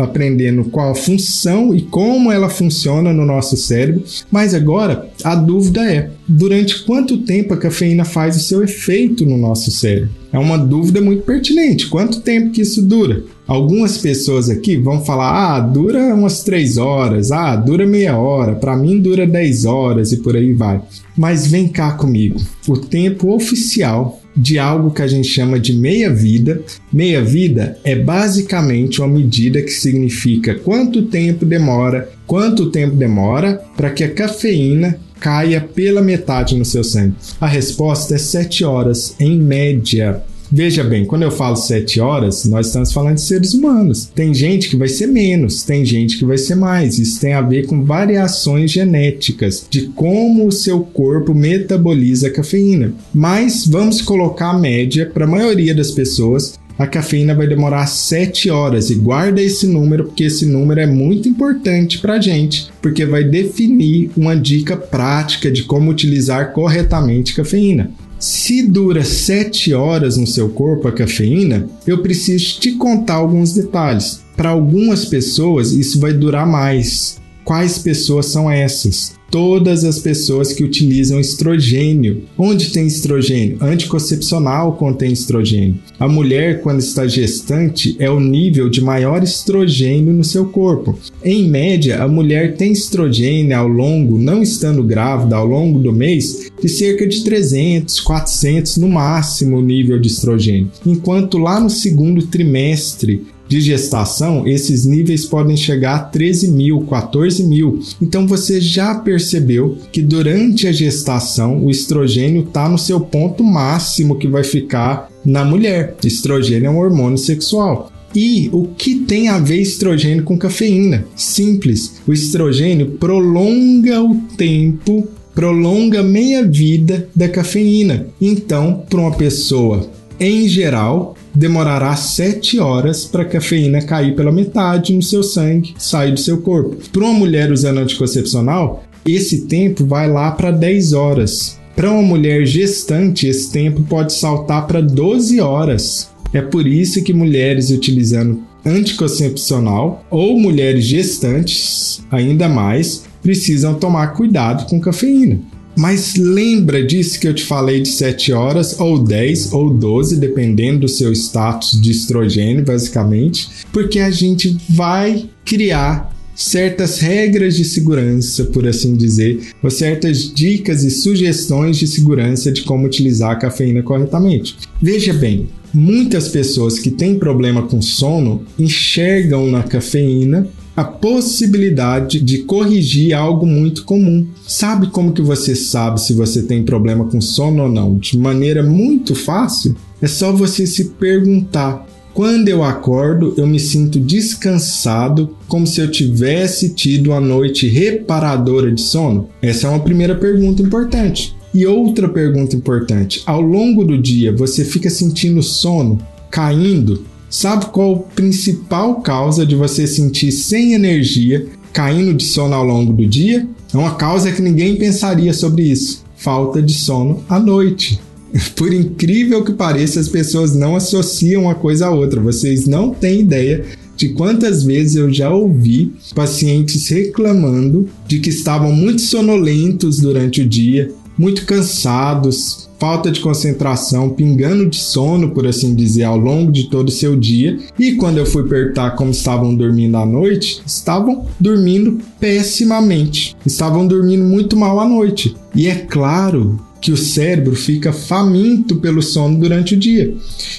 aprendendo 0.02 0.64
qual 0.64 0.90
a 0.90 0.94
função 0.96 1.72
e 1.72 1.82
como 1.82 2.32
ela 2.32 2.48
funciona 2.48 3.12
no 3.12 3.24
nosso 3.24 3.56
cérebro, 3.56 4.02
mas 4.28 4.52
agora 4.52 5.08
a 5.22 5.36
dúvida 5.36 5.80
é: 5.84 6.10
durante 6.26 6.82
quanto 6.82 7.18
tempo 7.18 7.54
a 7.54 7.56
cafeína 7.56 8.04
faz 8.04 8.36
o 8.36 8.40
seu 8.40 8.64
efeito 8.64 9.24
no 9.24 9.38
nosso 9.38 9.70
cérebro? 9.70 10.10
É 10.32 10.38
uma 10.40 10.58
dúvida 10.58 11.00
muito 11.00 11.22
pertinente. 11.22 11.86
Quanto 11.86 12.20
tempo 12.20 12.50
que 12.50 12.62
isso 12.62 12.82
dura? 12.82 13.22
Algumas 13.46 13.98
pessoas 13.98 14.50
aqui 14.50 14.76
vão 14.76 15.04
falar: 15.04 15.54
ah, 15.54 15.60
dura 15.60 16.12
umas 16.12 16.42
3 16.42 16.78
horas, 16.78 17.30
ah, 17.30 17.54
dura 17.54 17.86
meia 17.86 18.18
hora, 18.18 18.56
para 18.56 18.76
mim 18.76 18.98
dura 18.98 19.24
10 19.24 19.66
horas 19.66 20.10
e 20.10 20.16
por 20.16 20.34
aí 20.34 20.52
vai. 20.52 20.82
Mas 21.16 21.46
vem 21.46 21.68
cá 21.68 21.92
comigo. 21.92 22.40
O 22.66 22.76
tempo 22.76 23.32
oficial 23.32 24.21
de 24.36 24.58
algo 24.58 24.90
que 24.90 25.02
a 25.02 25.06
gente 25.06 25.28
chama 25.28 25.58
de 25.58 25.72
meia-vida. 25.72 26.62
Meia-vida 26.92 27.78
é 27.84 27.94
basicamente 27.94 29.00
uma 29.00 29.08
medida 29.08 29.62
que 29.62 29.70
significa 29.70 30.54
quanto 30.54 31.02
tempo 31.02 31.44
demora, 31.44 32.10
quanto 32.26 32.70
tempo 32.70 32.96
demora 32.96 33.62
para 33.76 33.90
que 33.90 34.04
a 34.04 34.10
cafeína 34.10 34.98
caia 35.20 35.60
pela 35.60 36.02
metade 36.02 36.56
no 36.56 36.64
seu 36.64 36.82
sangue. 36.82 37.14
A 37.40 37.46
resposta 37.46 38.16
é 38.16 38.18
7 38.18 38.64
horas 38.64 39.14
em 39.20 39.38
média. 39.38 40.22
Veja 40.54 40.84
bem, 40.84 41.06
quando 41.06 41.22
eu 41.22 41.30
falo 41.30 41.56
7 41.56 41.98
horas, 41.98 42.44
nós 42.44 42.66
estamos 42.66 42.92
falando 42.92 43.14
de 43.14 43.22
seres 43.22 43.54
humanos. 43.54 44.10
Tem 44.14 44.34
gente 44.34 44.68
que 44.68 44.76
vai 44.76 44.86
ser 44.86 45.06
menos, 45.06 45.62
tem 45.62 45.82
gente 45.82 46.18
que 46.18 46.26
vai 46.26 46.36
ser 46.36 46.56
mais. 46.56 46.98
Isso 46.98 47.18
tem 47.18 47.32
a 47.32 47.40
ver 47.40 47.66
com 47.66 47.82
variações 47.82 48.70
genéticas 48.70 49.66
de 49.70 49.86
como 49.94 50.46
o 50.46 50.52
seu 50.52 50.80
corpo 50.80 51.32
metaboliza 51.34 52.26
a 52.26 52.30
cafeína. 52.30 52.92
Mas 53.14 53.66
vamos 53.66 54.02
colocar 54.02 54.50
a 54.50 54.58
média 54.58 55.06
para 55.06 55.24
a 55.24 55.28
maioria 55.28 55.74
das 55.74 55.90
pessoas 55.90 56.60
a 56.78 56.86
cafeína 56.86 57.34
vai 57.34 57.46
demorar 57.46 57.86
7 57.86 58.50
horas 58.50 58.90
e 58.90 58.94
guarda 58.94 59.40
esse 59.40 59.66
número 59.66 60.04
porque 60.04 60.24
esse 60.24 60.46
número 60.46 60.80
é 60.80 60.86
muito 60.86 61.28
importante 61.28 61.98
para 61.98 62.20
gente, 62.20 62.70
porque 62.80 63.04
vai 63.04 63.22
definir 63.22 64.10
uma 64.16 64.34
dica 64.34 64.76
prática 64.76 65.50
de 65.50 65.64
como 65.64 65.90
utilizar 65.90 66.52
corretamente 66.52 67.34
cafeína. 67.34 67.90
Se 68.22 68.62
dura 68.62 69.02
7 69.02 69.74
horas 69.74 70.16
no 70.16 70.28
seu 70.28 70.48
corpo 70.50 70.86
a 70.86 70.92
cafeína, 70.92 71.68
eu 71.84 72.02
preciso 72.02 72.60
te 72.60 72.70
contar 72.76 73.14
alguns 73.14 73.52
detalhes. 73.52 74.20
Para 74.36 74.50
algumas 74.50 75.04
pessoas, 75.04 75.72
isso 75.72 75.98
vai 75.98 76.12
durar 76.12 76.46
mais. 76.46 77.20
Quais 77.44 77.78
pessoas 77.78 78.26
são 78.26 78.50
essas? 78.50 79.14
todas 79.32 79.82
as 79.82 79.98
pessoas 79.98 80.52
que 80.52 80.62
utilizam 80.62 81.18
estrogênio. 81.18 82.24
Onde 82.36 82.70
tem 82.70 82.86
estrogênio? 82.86 83.56
Anticoncepcional 83.62 84.74
contém 84.74 85.10
estrogênio. 85.10 85.78
A 85.98 86.06
mulher, 86.06 86.60
quando 86.60 86.80
está 86.80 87.06
gestante, 87.06 87.96
é 87.98 88.10
o 88.10 88.20
nível 88.20 88.68
de 88.68 88.82
maior 88.82 89.22
estrogênio 89.22 90.12
no 90.12 90.22
seu 90.22 90.44
corpo. 90.44 90.98
Em 91.24 91.48
média, 91.48 92.02
a 92.02 92.06
mulher 92.06 92.56
tem 92.56 92.72
estrogênio 92.72 93.56
ao 93.56 93.66
longo, 93.66 94.18
não 94.18 94.42
estando 94.42 94.82
grávida, 94.82 95.36
ao 95.36 95.46
longo 95.46 95.78
do 95.78 95.94
mês, 95.94 96.50
de 96.60 96.68
cerca 96.68 97.06
de 97.06 97.24
300, 97.24 98.00
400 98.00 98.76
no 98.76 98.88
máximo 98.88 99.56
o 99.56 99.62
nível 99.62 99.98
de 99.98 100.08
estrogênio. 100.08 100.70
Enquanto 100.84 101.38
lá 101.38 101.58
no 101.58 101.70
segundo 101.70 102.26
trimestre 102.26 103.22
de 103.52 103.60
gestação, 103.60 104.46
esses 104.46 104.86
níveis 104.86 105.26
podem 105.26 105.58
chegar 105.58 105.96
a 105.96 105.98
13 105.98 106.50
mil, 106.50 106.80
14 106.80 107.42
mil. 107.44 107.80
Então 108.00 108.26
você 108.26 108.58
já 108.62 108.94
percebeu 108.94 109.76
que 109.92 110.00
durante 110.00 110.66
a 110.66 110.72
gestação 110.72 111.62
o 111.62 111.70
estrogênio 111.70 112.44
está 112.44 112.66
no 112.66 112.78
seu 112.78 112.98
ponto 112.98 113.44
máximo 113.44 114.16
que 114.16 114.26
vai 114.26 114.42
ficar 114.42 115.10
na 115.22 115.44
mulher. 115.44 115.96
Estrogênio 116.02 116.68
é 116.68 116.70
um 116.70 116.78
hormônio 116.78 117.18
sexual. 117.18 117.92
E 118.14 118.48
o 118.54 118.68
que 118.68 118.94
tem 118.94 119.28
a 119.28 119.38
ver 119.38 119.60
estrogênio 119.60 120.24
com 120.24 120.38
cafeína? 120.38 121.04
Simples. 121.14 122.00
O 122.06 122.12
estrogênio 122.12 122.92
prolonga 122.92 124.02
o 124.02 124.14
tempo, 124.34 125.06
prolonga 125.34 126.00
a 126.00 126.02
meia 126.02 126.42
vida 126.42 127.06
da 127.14 127.28
cafeína. 127.28 128.06
Então, 128.18 128.82
para 128.88 129.00
uma 129.00 129.12
pessoa 129.12 129.90
em 130.18 130.48
geral, 130.48 131.16
demorará 131.34 131.94
7 131.96 132.58
horas 132.58 133.04
para 133.04 133.22
a 133.22 133.26
cafeína 133.26 133.82
cair 133.82 134.14
pela 134.14 134.32
metade 134.32 134.94
no 134.94 135.02
seu 135.02 135.22
sangue, 135.22 135.74
sair 135.78 136.12
do 136.12 136.20
seu 136.20 136.42
corpo. 136.42 136.76
Para 136.90 137.04
uma 137.04 137.12
mulher 137.12 137.50
usando 137.50 137.78
anticoncepcional, 137.78 138.84
esse 139.06 139.46
tempo 139.46 139.84
vai 139.84 140.10
lá 140.10 140.30
para 140.30 140.50
10 140.50 140.92
horas. 140.92 141.58
Para 141.74 141.90
uma 141.90 142.02
mulher 142.02 142.46
gestante, 142.46 143.26
esse 143.26 143.50
tempo 143.50 143.82
pode 143.82 144.12
saltar 144.12 144.66
para 144.66 144.80
12 144.80 145.40
horas. 145.40 146.10
É 146.32 146.40
por 146.40 146.66
isso 146.66 147.02
que 147.02 147.12
mulheres 147.12 147.70
utilizando 147.70 148.42
anticoncepcional 148.64 150.04
ou 150.10 150.38
mulheres 150.38 150.84
gestantes, 150.84 152.02
ainda 152.10 152.48
mais, 152.48 153.04
precisam 153.22 153.74
tomar 153.74 154.08
cuidado 154.08 154.66
com 154.68 154.80
cafeína. 154.80 155.40
Mas 155.76 156.14
lembra 156.16 156.84
disso 156.84 157.18
que 157.18 157.26
eu 157.26 157.34
te 157.34 157.44
falei 157.44 157.80
de 157.80 157.88
7 157.88 158.32
horas, 158.32 158.78
ou 158.78 158.98
10, 158.98 159.52
ou 159.52 159.72
12, 159.72 160.18
dependendo 160.18 160.80
do 160.80 160.88
seu 160.88 161.12
status 161.12 161.80
de 161.80 161.90
estrogênio, 161.90 162.64
basicamente, 162.64 163.48
porque 163.72 163.98
a 163.98 164.10
gente 164.10 164.56
vai 164.68 165.28
criar 165.44 166.12
certas 166.34 166.98
regras 166.98 167.56
de 167.56 167.64
segurança, 167.64 168.44
por 168.44 168.66
assim 168.66 168.96
dizer, 168.96 169.52
ou 169.62 169.70
certas 169.70 170.32
dicas 170.32 170.82
e 170.82 170.90
sugestões 170.90 171.76
de 171.76 171.86
segurança 171.86 172.50
de 172.50 172.62
como 172.62 172.86
utilizar 172.86 173.32
a 173.32 173.36
cafeína 173.36 173.82
corretamente. 173.82 174.56
Veja 174.80 175.12
bem, 175.12 175.48
muitas 175.72 176.28
pessoas 176.28 176.78
que 176.78 176.90
têm 176.90 177.18
problema 177.18 177.62
com 177.62 177.80
sono 177.80 178.42
enxergam 178.58 179.50
na 179.50 179.62
cafeína 179.62 180.48
a 180.76 180.84
possibilidade 180.84 182.20
de 182.20 182.38
corrigir 182.38 183.14
algo 183.14 183.46
muito 183.46 183.84
comum. 183.84 184.26
Sabe 184.46 184.86
como 184.88 185.12
que 185.12 185.22
você 185.22 185.54
sabe 185.54 186.00
se 186.00 186.14
você 186.14 186.42
tem 186.42 186.64
problema 186.64 187.04
com 187.04 187.20
sono 187.20 187.64
ou 187.64 187.68
não? 187.68 187.96
De 187.96 188.18
maneira 188.18 188.62
muito 188.62 189.14
fácil. 189.14 189.76
É 190.00 190.06
só 190.06 190.32
você 190.32 190.66
se 190.66 190.86
perguntar: 190.90 191.86
quando 192.14 192.48
eu 192.48 192.62
acordo, 192.62 193.34
eu 193.36 193.46
me 193.46 193.60
sinto 193.60 193.98
descansado, 193.98 195.36
como 195.48 195.66
se 195.66 195.80
eu 195.80 195.90
tivesse 195.90 196.74
tido 196.74 197.10
uma 197.10 197.20
noite 197.20 197.68
reparadora 197.68 198.72
de 198.72 198.80
sono? 198.80 199.28
Essa 199.40 199.66
é 199.66 199.70
uma 199.70 199.80
primeira 199.80 200.14
pergunta 200.14 200.62
importante. 200.62 201.34
E 201.54 201.66
outra 201.66 202.08
pergunta 202.08 202.56
importante: 202.56 203.22
ao 203.26 203.40
longo 203.40 203.84
do 203.84 203.96
dia, 203.96 204.34
você 204.34 204.64
fica 204.64 204.88
sentindo 204.88 205.42
sono 205.42 205.98
caindo? 206.30 207.04
Sabe 207.32 207.64
qual 207.72 207.94
a 207.94 208.14
principal 208.14 208.96
causa 208.96 209.46
de 209.46 209.56
você 209.56 209.86
sentir 209.86 210.30
sem 210.30 210.74
energia, 210.74 211.46
caindo 211.72 212.12
de 212.12 212.24
sono 212.24 212.54
ao 212.54 212.62
longo 212.62 212.92
do 212.92 213.06
dia? 213.06 213.48
É 213.72 213.76
uma 213.78 213.94
causa 213.94 214.30
que 214.30 214.42
ninguém 214.42 214.76
pensaria 214.76 215.32
sobre 215.32 215.62
isso: 215.62 216.04
falta 216.14 216.60
de 216.60 216.74
sono 216.74 217.24
à 217.30 217.40
noite. 217.40 217.98
Por 218.54 218.70
incrível 218.70 219.42
que 219.42 219.54
pareça, 219.54 219.98
as 219.98 220.10
pessoas 220.10 220.54
não 220.54 220.76
associam 220.76 221.44
uma 221.44 221.54
coisa 221.54 221.86
a 221.86 221.90
outra. 221.90 222.20
Vocês 222.20 222.66
não 222.66 222.90
têm 222.90 223.20
ideia 223.20 223.64
de 223.96 224.10
quantas 224.10 224.62
vezes 224.62 224.96
eu 224.96 225.10
já 225.10 225.30
ouvi 225.30 225.90
pacientes 226.14 226.86
reclamando 226.88 227.88
de 228.06 228.20
que 228.20 228.28
estavam 228.28 228.72
muito 228.72 229.00
sonolentos 229.00 230.00
durante 230.00 230.42
o 230.42 230.46
dia, 230.46 230.92
muito 231.22 231.46
cansados, 231.46 232.68
falta 232.80 233.08
de 233.08 233.20
concentração, 233.20 234.10
pingando 234.10 234.68
de 234.68 234.76
sono, 234.76 235.30
por 235.30 235.46
assim 235.46 235.72
dizer, 235.72 236.02
ao 236.02 236.18
longo 236.18 236.50
de 236.50 236.68
todo 236.68 236.88
o 236.88 236.90
seu 236.90 237.14
dia. 237.14 237.60
E 237.78 237.92
quando 237.92 238.18
eu 238.18 238.26
fui 238.26 238.42
perguntar 238.48 238.96
como 238.96 239.12
estavam 239.12 239.54
dormindo 239.54 239.96
à 239.96 240.04
noite, 240.04 240.60
estavam 240.66 241.24
dormindo 241.38 242.00
pessimamente. 242.18 243.36
Estavam 243.46 243.86
dormindo 243.86 244.24
muito 244.24 244.56
mal 244.56 244.80
à 244.80 244.88
noite. 244.88 245.36
E 245.54 245.68
é 245.68 245.76
claro 245.76 246.58
que 246.80 246.90
o 246.90 246.96
cérebro 246.96 247.54
fica 247.54 247.92
faminto 247.92 248.74
pelo 248.80 249.00
sono 249.00 249.38
durante 249.38 249.76
o 249.76 249.78
dia. 249.78 250.12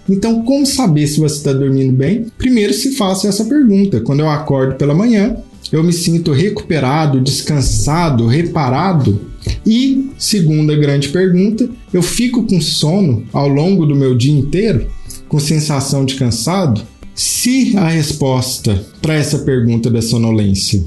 Então, 0.09 0.45
como 0.45 0.65
saber 0.65 1.07
se 1.07 1.19
você 1.19 1.35
está 1.35 1.51
dormindo 1.51 1.91
bem? 1.91 2.27
Primeiro 2.37 2.71
se 2.73 2.95
faça 2.95 3.27
essa 3.27 3.43
pergunta. 3.43 3.99
Quando 3.99 4.21
eu 4.21 4.29
acordo 4.29 4.75
pela 4.75 4.95
manhã, 4.95 5.35
eu 5.73 5.83
me 5.83 5.91
sinto 5.91 6.31
recuperado, 6.31 7.19
descansado, 7.19 8.27
reparado? 8.27 9.32
E, 9.65 10.09
segunda 10.17 10.75
grande 10.75 11.09
pergunta, 11.09 11.69
eu 11.93 12.01
fico 12.01 12.43
com 12.43 12.59
sono 12.59 13.23
ao 13.31 13.47
longo 13.47 13.85
do 13.85 13.95
meu 13.95 14.15
dia 14.15 14.33
inteiro, 14.33 14.87
com 15.27 15.39
sensação 15.39 16.05
de 16.05 16.15
cansado? 16.15 16.81
Se 17.15 17.77
a 17.77 17.87
resposta 17.87 18.85
para 19.01 19.13
essa 19.13 19.39
pergunta 19.39 19.89
da 19.89 20.01
sonolência 20.01 20.83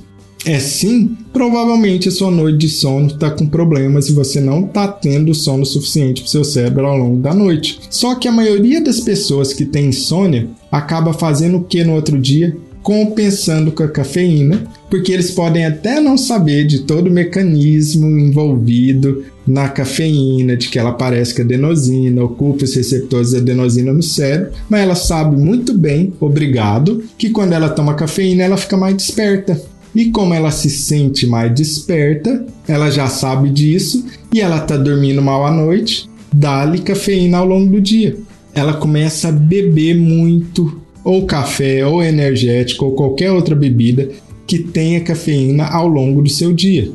é 0.47 0.61
sim, 0.61 1.17
provavelmente 1.33 2.09
a 2.09 2.13
sua 2.13 2.31
noite 2.31 2.59
de 2.59 2.69
sono 2.69 3.09
está 3.09 3.29
com 3.31 3.49
problemas 3.49 4.09
e 4.09 4.13
você 4.13 4.41
não 4.41 4.65
está 4.65 4.87
tendo 4.87 5.35
sono 5.35 5.67
suficiente 5.67 6.23
para 6.23 6.29
o 6.29 6.31
seu 6.31 6.45
cérebro 6.45 6.87
ao 6.87 6.97
longo 6.97 7.19
da 7.19 7.35
noite. 7.35 7.81
Só 7.91 8.15
que 8.15 8.29
a 8.29 8.33
maioria 8.33 8.81
das 8.81 9.01
pessoas 9.01 9.53
que 9.53 9.65
tem 9.65 9.89
insônia 9.89 10.49
acaba 10.71 11.13
fazendo 11.13 11.59
o 11.59 11.65
que 11.65 11.83
no 11.83 11.95
outro 11.95 12.17
dia? 12.17 12.57
Compensando 12.87 13.73
com 13.73 13.83
a 13.83 13.89
cafeína, 13.89 14.63
porque 14.89 15.11
eles 15.11 15.33
podem 15.33 15.67
até 15.67 15.99
não 15.99 16.17
saber 16.17 16.65
de 16.65 16.83
todo 16.83 17.09
o 17.09 17.13
mecanismo 17.13 18.07
envolvido 18.07 19.25
na 19.45 19.69
cafeína, 19.69 20.57
de 20.57 20.69
que 20.69 20.79
ela 20.79 20.93
parece 20.93 21.35
que 21.35 21.43
a 21.43 21.45
adenosina 21.45 22.23
ocupa 22.23 22.63
os 22.63 22.77
receptores 22.77 23.31
de 23.31 23.39
adenosina 23.39 23.93
no 23.93 24.05
cérebro, 24.05 24.53
mas 24.71 24.83
ela 24.83 24.95
sabe 24.95 25.37
muito 25.37 25.77
bem, 25.77 26.13
obrigado, 26.21 27.03
que 27.19 27.31
quando 27.31 27.55
ela 27.55 27.69
toma 27.69 27.95
cafeína 27.95 28.45
ela 28.45 28.57
fica 28.57 28.77
mais 28.77 28.95
desperta. 28.95 29.61
E 29.93 30.13
como 30.13 30.33
ela 30.33 30.53
se 30.53 30.71
sente 30.71 31.27
mais 31.27 31.53
desperta, 31.53 32.47
ela 32.69 32.89
já 32.89 33.09
sabe 33.09 33.51
disso 33.51 34.07
e 34.33 34.41
ela 34.41 34.61
tá 34.61 34.77
dormindo 34.77 35.21
mal 35.21 35.45
à 35.45 35.51
noite, 35.51 36.09
dá-lhe 36.33 36.79
cafeína 36.79 37.39
ao 37.39 37.47
longo 37.47 37.73
do 37.73 37.81
dia. 37.81 38.17
Ela 38.55 38.75
começa 38.75 39.29
a 39.29 39.33
beber 39.33 39.97
muito, 39.97 40.86
ou 41.07 41.25
café, 41.25 41.87
ou 41.87 42.03
energético, 42.03 42.85
ou 42.85 42.91
qualquer 42.91 43.31
outra 43.31 43.55
bebida 43.55 44.11
que 44.45 44.59
tenha 44.59 45.01
cafeína 45.01 45.65
ao 45.65 45.87
longo 45.87 46.21
do 46.21 46.29
seu 46.29 46.53
dia. 46.53 46.91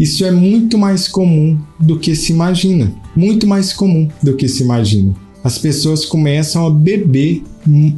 Isso 0.00 0.24
é 0.24 0.30
muito 0.30 0.78
mais 0.78 1.06
comum 1.06 1.58
do 1.78 1.98
que 1.98 2.16
se 2.16 2.32
imagina. 2.32 2.90
Muito 3.14 3.46
mais 3.46 3.70
comum 3.70 4.08
do 4.22 4.34
que 4.34 4.48
se 4.48 4.62
imagina. 4.62 5.14
As 5.42 5.58
pessoas 5.58 6.06
começam 6.06 6.66
a 6.66 6.70
beber 6.70 7.42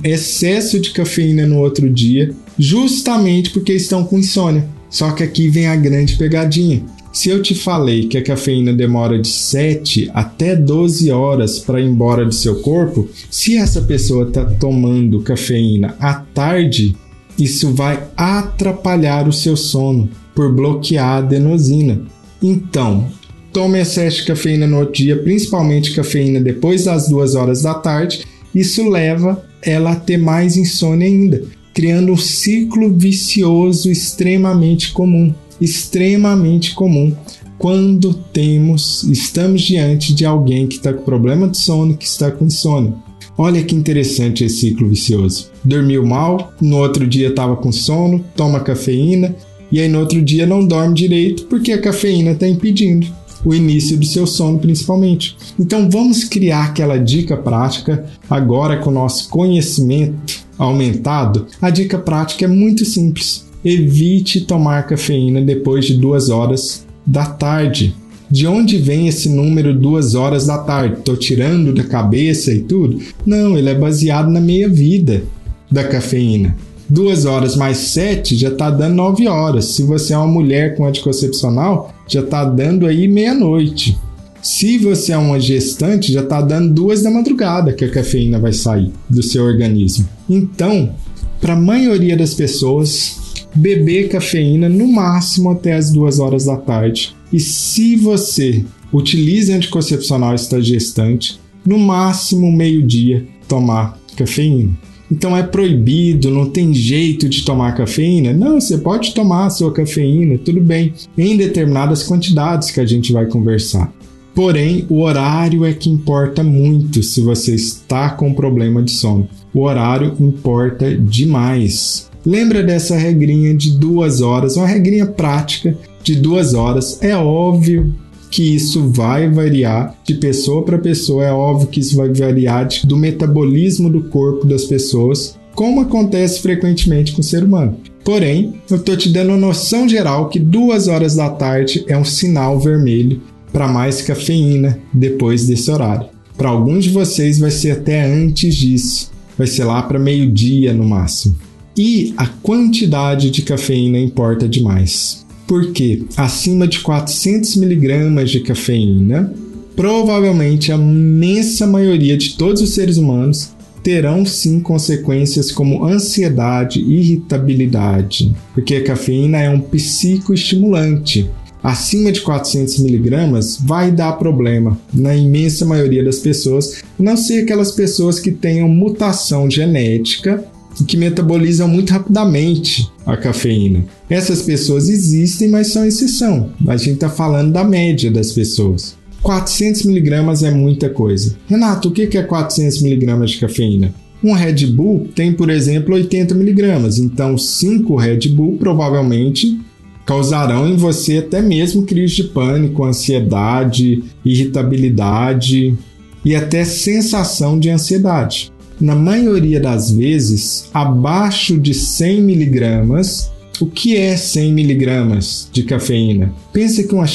excesso 0.03 0.81
de 0.81 0.91
cafeína 0.91 1.47
no 1.47 1.61
outro 1.61 1.89
dia, 1.89 2.35
justamente 2.59 3.51
porque 3.51 3.73
estão 3.73 4.03
com 4.03 4.19
insônia. 4.19 4.69
Só 4.91 5.13
que 5.13 5.23
aqui 5.23 5.49
vem 5.49 5.69
a 5.69 5.77
grande 5.77 6.17
pegadinha. 6.17 6.83
Se 7.17 7.31
eu 7.31 7.41
te 7.41 7.55
falei 7.55 8.09
que 8.09 8.19
a 8.19 8.23
cafeína 8.23 8.75
demora 8.75 9.19
de 9.19 9.29
7 9.29 10.11
até 10.13 10.55
12 10.55 11.11
horas 11.11 11.59
para 11.59 11.81
ir 11.81 11.87
embora 11.87 12.27
do 12.27 12.35
seu 12.35 12.57
corpo, 12.57 13.09
se 13.31 13.57
essa 13.57 13.81
pessoa 13.81 14.29
está 14.29 14.45
tomando 14.45 15.23
cafeína 15.23 15.97
à 15.99 16.13
tarde, 16.13 16.95
isso 17.39 17.73
vai 17.73 18.07
atrapalhar 18.15 19.27
o 19.27 19.33
seu 19.33 19.57
sono 19.57 20.11
por 20.35 20.53
bloquear 20.53 21.07
a 21.07 21.17
adenosina. 21.17 22.03
Então, 22.43 23.09
tome 23.51 23.81
excesso 23.81 24.19
de 24.19 24.27
cafeína 24.27 24.67
no 24.67 24.81
outro 24.81 24.97
dia, 24.97 25.17
principalmente 25.17 25.95
cafeína 25.95 26.39
depois 26.39 26.85
das 26.85 27.09
2 27.09 27.35
horas 27.35 27.63
da 27.63 27.73
tarde. 27.73 28.27
Isso 28.55 28.87
leva 28.91 29.43
ela 29.63 29.93
a 29.93 29.97
ter 29.97 30.19
mais 30.19 30.55
insônia 30.55 31.09
ainda, 31.09 31.43
criando 31.73 32.13
um 32.13 32.17
ciclo 32.19 32.93
vicioso 32.93 33.91
extremamente 33.91 34.93
comum 34.93 35.33
extremamente 35.61 36.75
comum 36.75 37.15
quando 37.59 38.13
temos, 38.13 39.03
estamos 39.05 39.63
diante 39.63 40.13
de 40.15 40.25
alguém 40.27 40.67
que 40.67 40.77
está 40.77 40.93
com 40.93 41.03
problema 41.03 41.49
de 41.49 41.59
sono, 41.59 41.97
que 41.97 42.05
está 42.05 42.31
com 42.31 42.45
insônia. 42.45 42.95
Olha 43.39 43.63
que 43.63 43.75
interessante 43.75 44.45
esse 44.45 44.61
ciclo 44.61 44.89
vicioso. 44.89 45.51
Dormiu 45.65 46.05
mal, 46.05 46.53
no 46.61 46.79
outro 46.79 47.07
dia 47.07 47.29
estava 47.29 47.57
com 47.57 47.73
sono, 47.73 48.25
toma 48.35 48.61
cafeína, 48.61 49.35
e 49.71 49.81
aí 49.81 49.89
no 49.89 50.01
outro 50.01 50.23
dia 50.23 50.47
não 50.47 50.67
dorme 50.67 50.95
direito 50.95 51.45
porque 51.47 51.73
a 51.73 51.81
cafeína 51.81 52.33
está 52.33 52.47
impedindo 52.47 53.07
o 53.45 53.55
início 53.55 53.97
do 53.97 54.07
seu 54.07 54.27
sono, 54.27 54.59
principalmente. 54.59 55.37
Então 55.59 55.89
vamos 55.91 56.25
criar 56.25 56.67
aquela 56.67 56.99
dica 56.99 57.37
prática 57.37 58.05
agora 58.29 58.79
com 58.79 58.91
o 58.91 58.95
nosso 58.95 59.29
conhecimento 59.29 60.45
aumentado. 60.59 61.47
A 61.61 61.71
dica 61.71 61.99
prática 61.99 62.45
é 62.45 62.49
muito 62.49 62.85
simples. 62.85 63.46
Evite 63.69 64.43
tomar 64.43 64.87
cafeína 64.87 65.41
depois 65.41 65.87
de 65.87 65.97
duas 65.97 66.31
horas 66.31 66.87
da 67.05 67.27
tarde. 67.27 67.97
De 68.31 68.47
onde 68.47 68.79
vem 68.79 69.09
esse 69.09 69.29
número 69.29 69.77
duas 69.77 70.15
horas 70.15 70.47
da 70.47 70.59
tarde? 70.59 70.99
Estou 70.99 71.17
tirando 71.17 71.75
da 71.75 71.83
cabeça 71.83 72.53
e 72.53 72.61
tudo? 72.61 73.01
Não, 73.27 73.59
ele 73.59 73.69
é 73.69 73.75
baseado 73.75 74.31
na 74.31 74.41
meia 74.41 74.69
vida 74.69 75.25
da 75.69 75.83
cafeína. 75.83 76.57
Duas 76.89 77.25
horas 77.25 77.57
mais 77.57 77.79
sete 77.79 78.37
já 78.37 78.51
está 78.51 78.71
dando 78.71 78.95
nove 78.95 79.27
horas. 79.27 79.65
Se 79.65 79.83
você 79.83 80.13
é 80.15 80.17
uma 80.17 80.29
mulher 80.29 80.77
com 80.77 80.87
anticoncepcional, 80.87 81.93
já 82.07 82.21
está 82.21 82.45
dando 82.45 82.87
aí 82.87 83.09
meia-noite. 83.09 83.99
Se 84.41 84.79
você 84.79 85.11
é 85.11 85.19
uma 85.19 85.41
gestante, 85.41 86.13
já 86.13 86.21
está 86.23 86.41
dando 86.41 86.73
duas 86.73 87.03
da 87.03 87.11
madrugada 87.11 87.73
que 87.73 87.85
a 87.85 87.91
cafeína 87.91 88.39
vai 88.39 88.53
sair 88.53 88.93
do 89.11 89.25
seu 89.25 89.43
organismo. 89.45 90.09
Então, 90.31 90.95
para 91.41 91.55
a 91.55 91.61
maioria 91.61 92.17
das 92.17 92.33
pessoas, 92.33 93.26
beber 93.57 94.09
cafeína 94.09 94.69
no 94.69 94.87
máximo 94.87 95.51
até 95.51 95.75
as 95.75 95.91
duas 95.91 96.19
horas 96.19 96.45
da 96.45 96.57
tarde. 96.57 97.15
E 97.33 97.41
se 97.41 97.97
você 97.97 98.65
utiliza 98.93 99.55
anticoncepcional 99.55 100.35
está 100.35 100.61
gestante, 100.61 101.41
no 101.65 101.79
máximo 101.79 102.53
meio-dia 102.53 103.27
tomar 103.49 103.99
cafeína. 104.17 104.71
Então 105.11 105.37
é 105.37 105.43
proibido, 105.43 106.31
não 106.31 106.51
tem 106.51 106.75
jeito 106.75 107.29
de 107.29 107.45
tomar 107.45 107.77
cafeína? 107.77 108.33
Não, 108.33 108.61
você 108.61 108.79
pode 108.79 109.15
tomar 109.15 109.47
a 109.47 109.51
sua 109.51 109.73
cafeína, 109.73 110.39
tudo 110.39 110.61
bem, 110.61 110.93
em 111.17 111.37
determinadas 111.37 112.03
quantidades 112.03 112.71
que 112.71 112.81
a 112.81 112.87
gente 112.87 113.13
vai 113.13 113.27
conversar. 113.27 113.93
Porém, 114.35 114.85
o 114.91 115.01
horário 115.01 115.65
é 115.65 115.73
que 115.73 115.89
importa 115.89 116.43
muito 116.43 117.03
se 117.03 117.23
você 117.23 117.55
está 117.55 118.11
com 118.11 118.35
problema 118.35 118.83
de 118.83 118.91
sono. 118.91 119.29
O 119.55 119.63
horário 119.63 120.15
importa 120.21 120.95
demais. 120.95 122.11
Lembra 122.27 122.61
dessa 122.61 122.97
regrinha 122.97 123.55
de 123.55 123.79
duas 123.79 124.21
horas, 124.21 124.57
uma 124.57 124.67
regrinha 124.67 125.07
prática 125.07 125.79
de 126.03 126.17
duas 126.17 126.55
horas. 126.55 127.01
É 127.01 127.17
óbvio 127.17 127.95
que 128.33 128.57
isso 128.57 128.91
vai 128.91 129.31
variar 129.31 129.97
de 130.05 130.15
pessoa 130.15 130.65
para 130.65 130.77
pessoa, 130.77 131.25
é 131.25 131.33
óbvio 131.33 131.69
que 131.69 131.79
isso 131.79 131.97
vai 131.97 132.13
variar 132.13 132.67
de, 132.67 132.85
do 132.85 132.97
metabolismo 132.97 133.89
do 133.89 134.05
corpo 134.09 134.45
das 134.45 134.65
pessoas, 134.65 135.39
como 135.55 135.81
acontece 135.81 136.41
frequentemente 136.41 137.13
com 137.13 137.21
o 137.21 137.25
ser 137.25 137.45
humano. 137.45 137.77
Porém, 138.05 138.55
eu 138.69 138.77
estou 138.77 138.97
te 138.97 139.09
dando 139.09 139.29
uma 139.29 139.37
noção 139.37 139.89
geral 139.89 140.29
que 140.29 140.41
duas 140.41 140.89
horas 140.89 141.15
da 141.15 141.31
tarde 141.31 141.85
é 141.87 141.97
um 141.97 142.05
sinal 142.05 142.59
vermelho 142.59 143.23
para 143.53 143.69
mais 143.69 144.03
cafeína 144.03 144.79
depois 144.93 145.47
desse 145.47 145.71
horário. 145.71 146.09
Para 146.37 146.51
alguns 146.51 146.85
de 146.85 146.91
vocês 146.91 147.39
vai 147.39 147.53
ser 147.53 147.71
até 147.71 148.05
antes 148.05 148.55
disso, 148.55 149.13
vai 149.39 149.47
ser 149.47 149.65
lá 149.65 149.81
para 149.83 149.99
meio-dia 149.99 150.75
no 150.75 150.85
máximo. 150.85 151.37
E 151.77 152.15
a 152.17 152.27
quantidade 152.27 153.31
de 153.31 153.43
cafeína 153.43 153.99
importa 153.99 154.49
demais. 154.49 155.27
Porque 155.47 156.05
acima 156.17 156.67
de 156.67 156.81
400 156.81 157.57
miligramas 157.57 158.31
de 158.31 158.41
cafeína, 158.41 159.33
provavelmente 159.77 160.73
a 160.73 160.77
imensa 160.77 161.67
maioria 161.67 162.17
de 162.17 162.37
todos 162.37 162.63
os 162.63 162.71
seres 162.71 162.97
humanos 162.97 163.51
terão 163.83 164.25
sim 164.25 164.59
consequências 164.59 165.53
como 165.53 165.85
ansiedade 165.85 166.81
e 166.81 166.95
irritabilidade, 166.99 168.35
porque 168.53 168.77
a 168.77 168.83
cafeína 168.83 169.39
é 169.39 169.49
um 169.49 169.61
psicoestimulante. 169.61 171.31
Acima 171.63 172.11
de 172.11 172.21
400 172.21 172.81
miligramas 172.81 173.59
vai 173.63 173.93
dar 173.93 174.15
problema 174.15 174.77
na 174.93 175.15
imensa 175.15 175.65
maioria 175.65 176.03
das 176.03 176.19
pessoas, 176.19 176.83
não 176.99 177.17
ser 177.17 177.43
aquelas 177.43 177.71
pessoas 177.71 178.19
que 178.19 178.33
tenham 178.33 178.69
mutação 178.69 179.49
genética 179.49 180.45
que 180.85 180.97
metabolizam 180.97 181.69
muito 181.69 181.93
rapidamente 181.93 182.91
a 183.05 183.17
cafeína. 183.17 183.85
Essas 184.11 184.43
pessoas 184.43 184.89
existem, 184.89 185.49
mas 185.49 185.69
são 185.69 185.87
exceção. 185.87 186.51
A 186.67 186.77
gente 186.77 186.95
está 186.95 187.09
falando 187.09 187.53
da 187.53 187.65
média 187.65 188.11
das 188.11 188.33
pessoas. 188.33 188.97
400 189.23 189.85
miligramas 189.85 190.43
é 190.43 190.51
muita 190.51 190.89
coisa. 190.89 191.37
Renato, 191.49 191.89
o 191.89 191.93
que 191.93 192.17
é 192.17 192.23
400 192.23 192.83
miligramas 192.83 193.31
de 193.31 193.39
cafeína? 193.39 193.95
Um 194.23 194.33
Red 194.33 194.67
Bull 194.67 195.09
tem, 195.15 195.33
por 195.33 195.51
exemplo, 195.51 195.95
80 195.95 196.35
miligramas. 196.35 196.99
Então, 196.99 197.37
5 197.37 197.97
Red 197.97 198.29
Bull 198.29 198.57
provavelmente 198.57 199.61
causarão 200.05 200.69
em 200.69 200.77
você 200.77 201.19
até 201.19 201.43
mesmo 201.43 201.83
crise 201.83 202.17
de 202.17 202.25
pânico, 202.25 202.85
ansiedade, 202.85 204.05
irritabilidade 204.25 205.77
e 206.25 206.35
até 206.35 206.65
sensação 206.65 207.59
de 207.59 207.69
ansiedade 207.69 208.53
na 208.81 208.95
maioria 208.95 209.61
das 209.61 209.91
vezes, 209.91 210.69
abaixo 210.73 211.59
de 211.59 211.73
100 211.73 212.23
miligramas. 212.23 213.31
O 213.59 213.67
que 213.67 213.97
é 213.97 214.15
100 214.15 214.53
miligramas 214.53 215.49
de 215.51 215.63
cafeína? 215.63 216.31
Pensa 216.53 216.83
que 216.83 216.95
uma, 216.95 217.07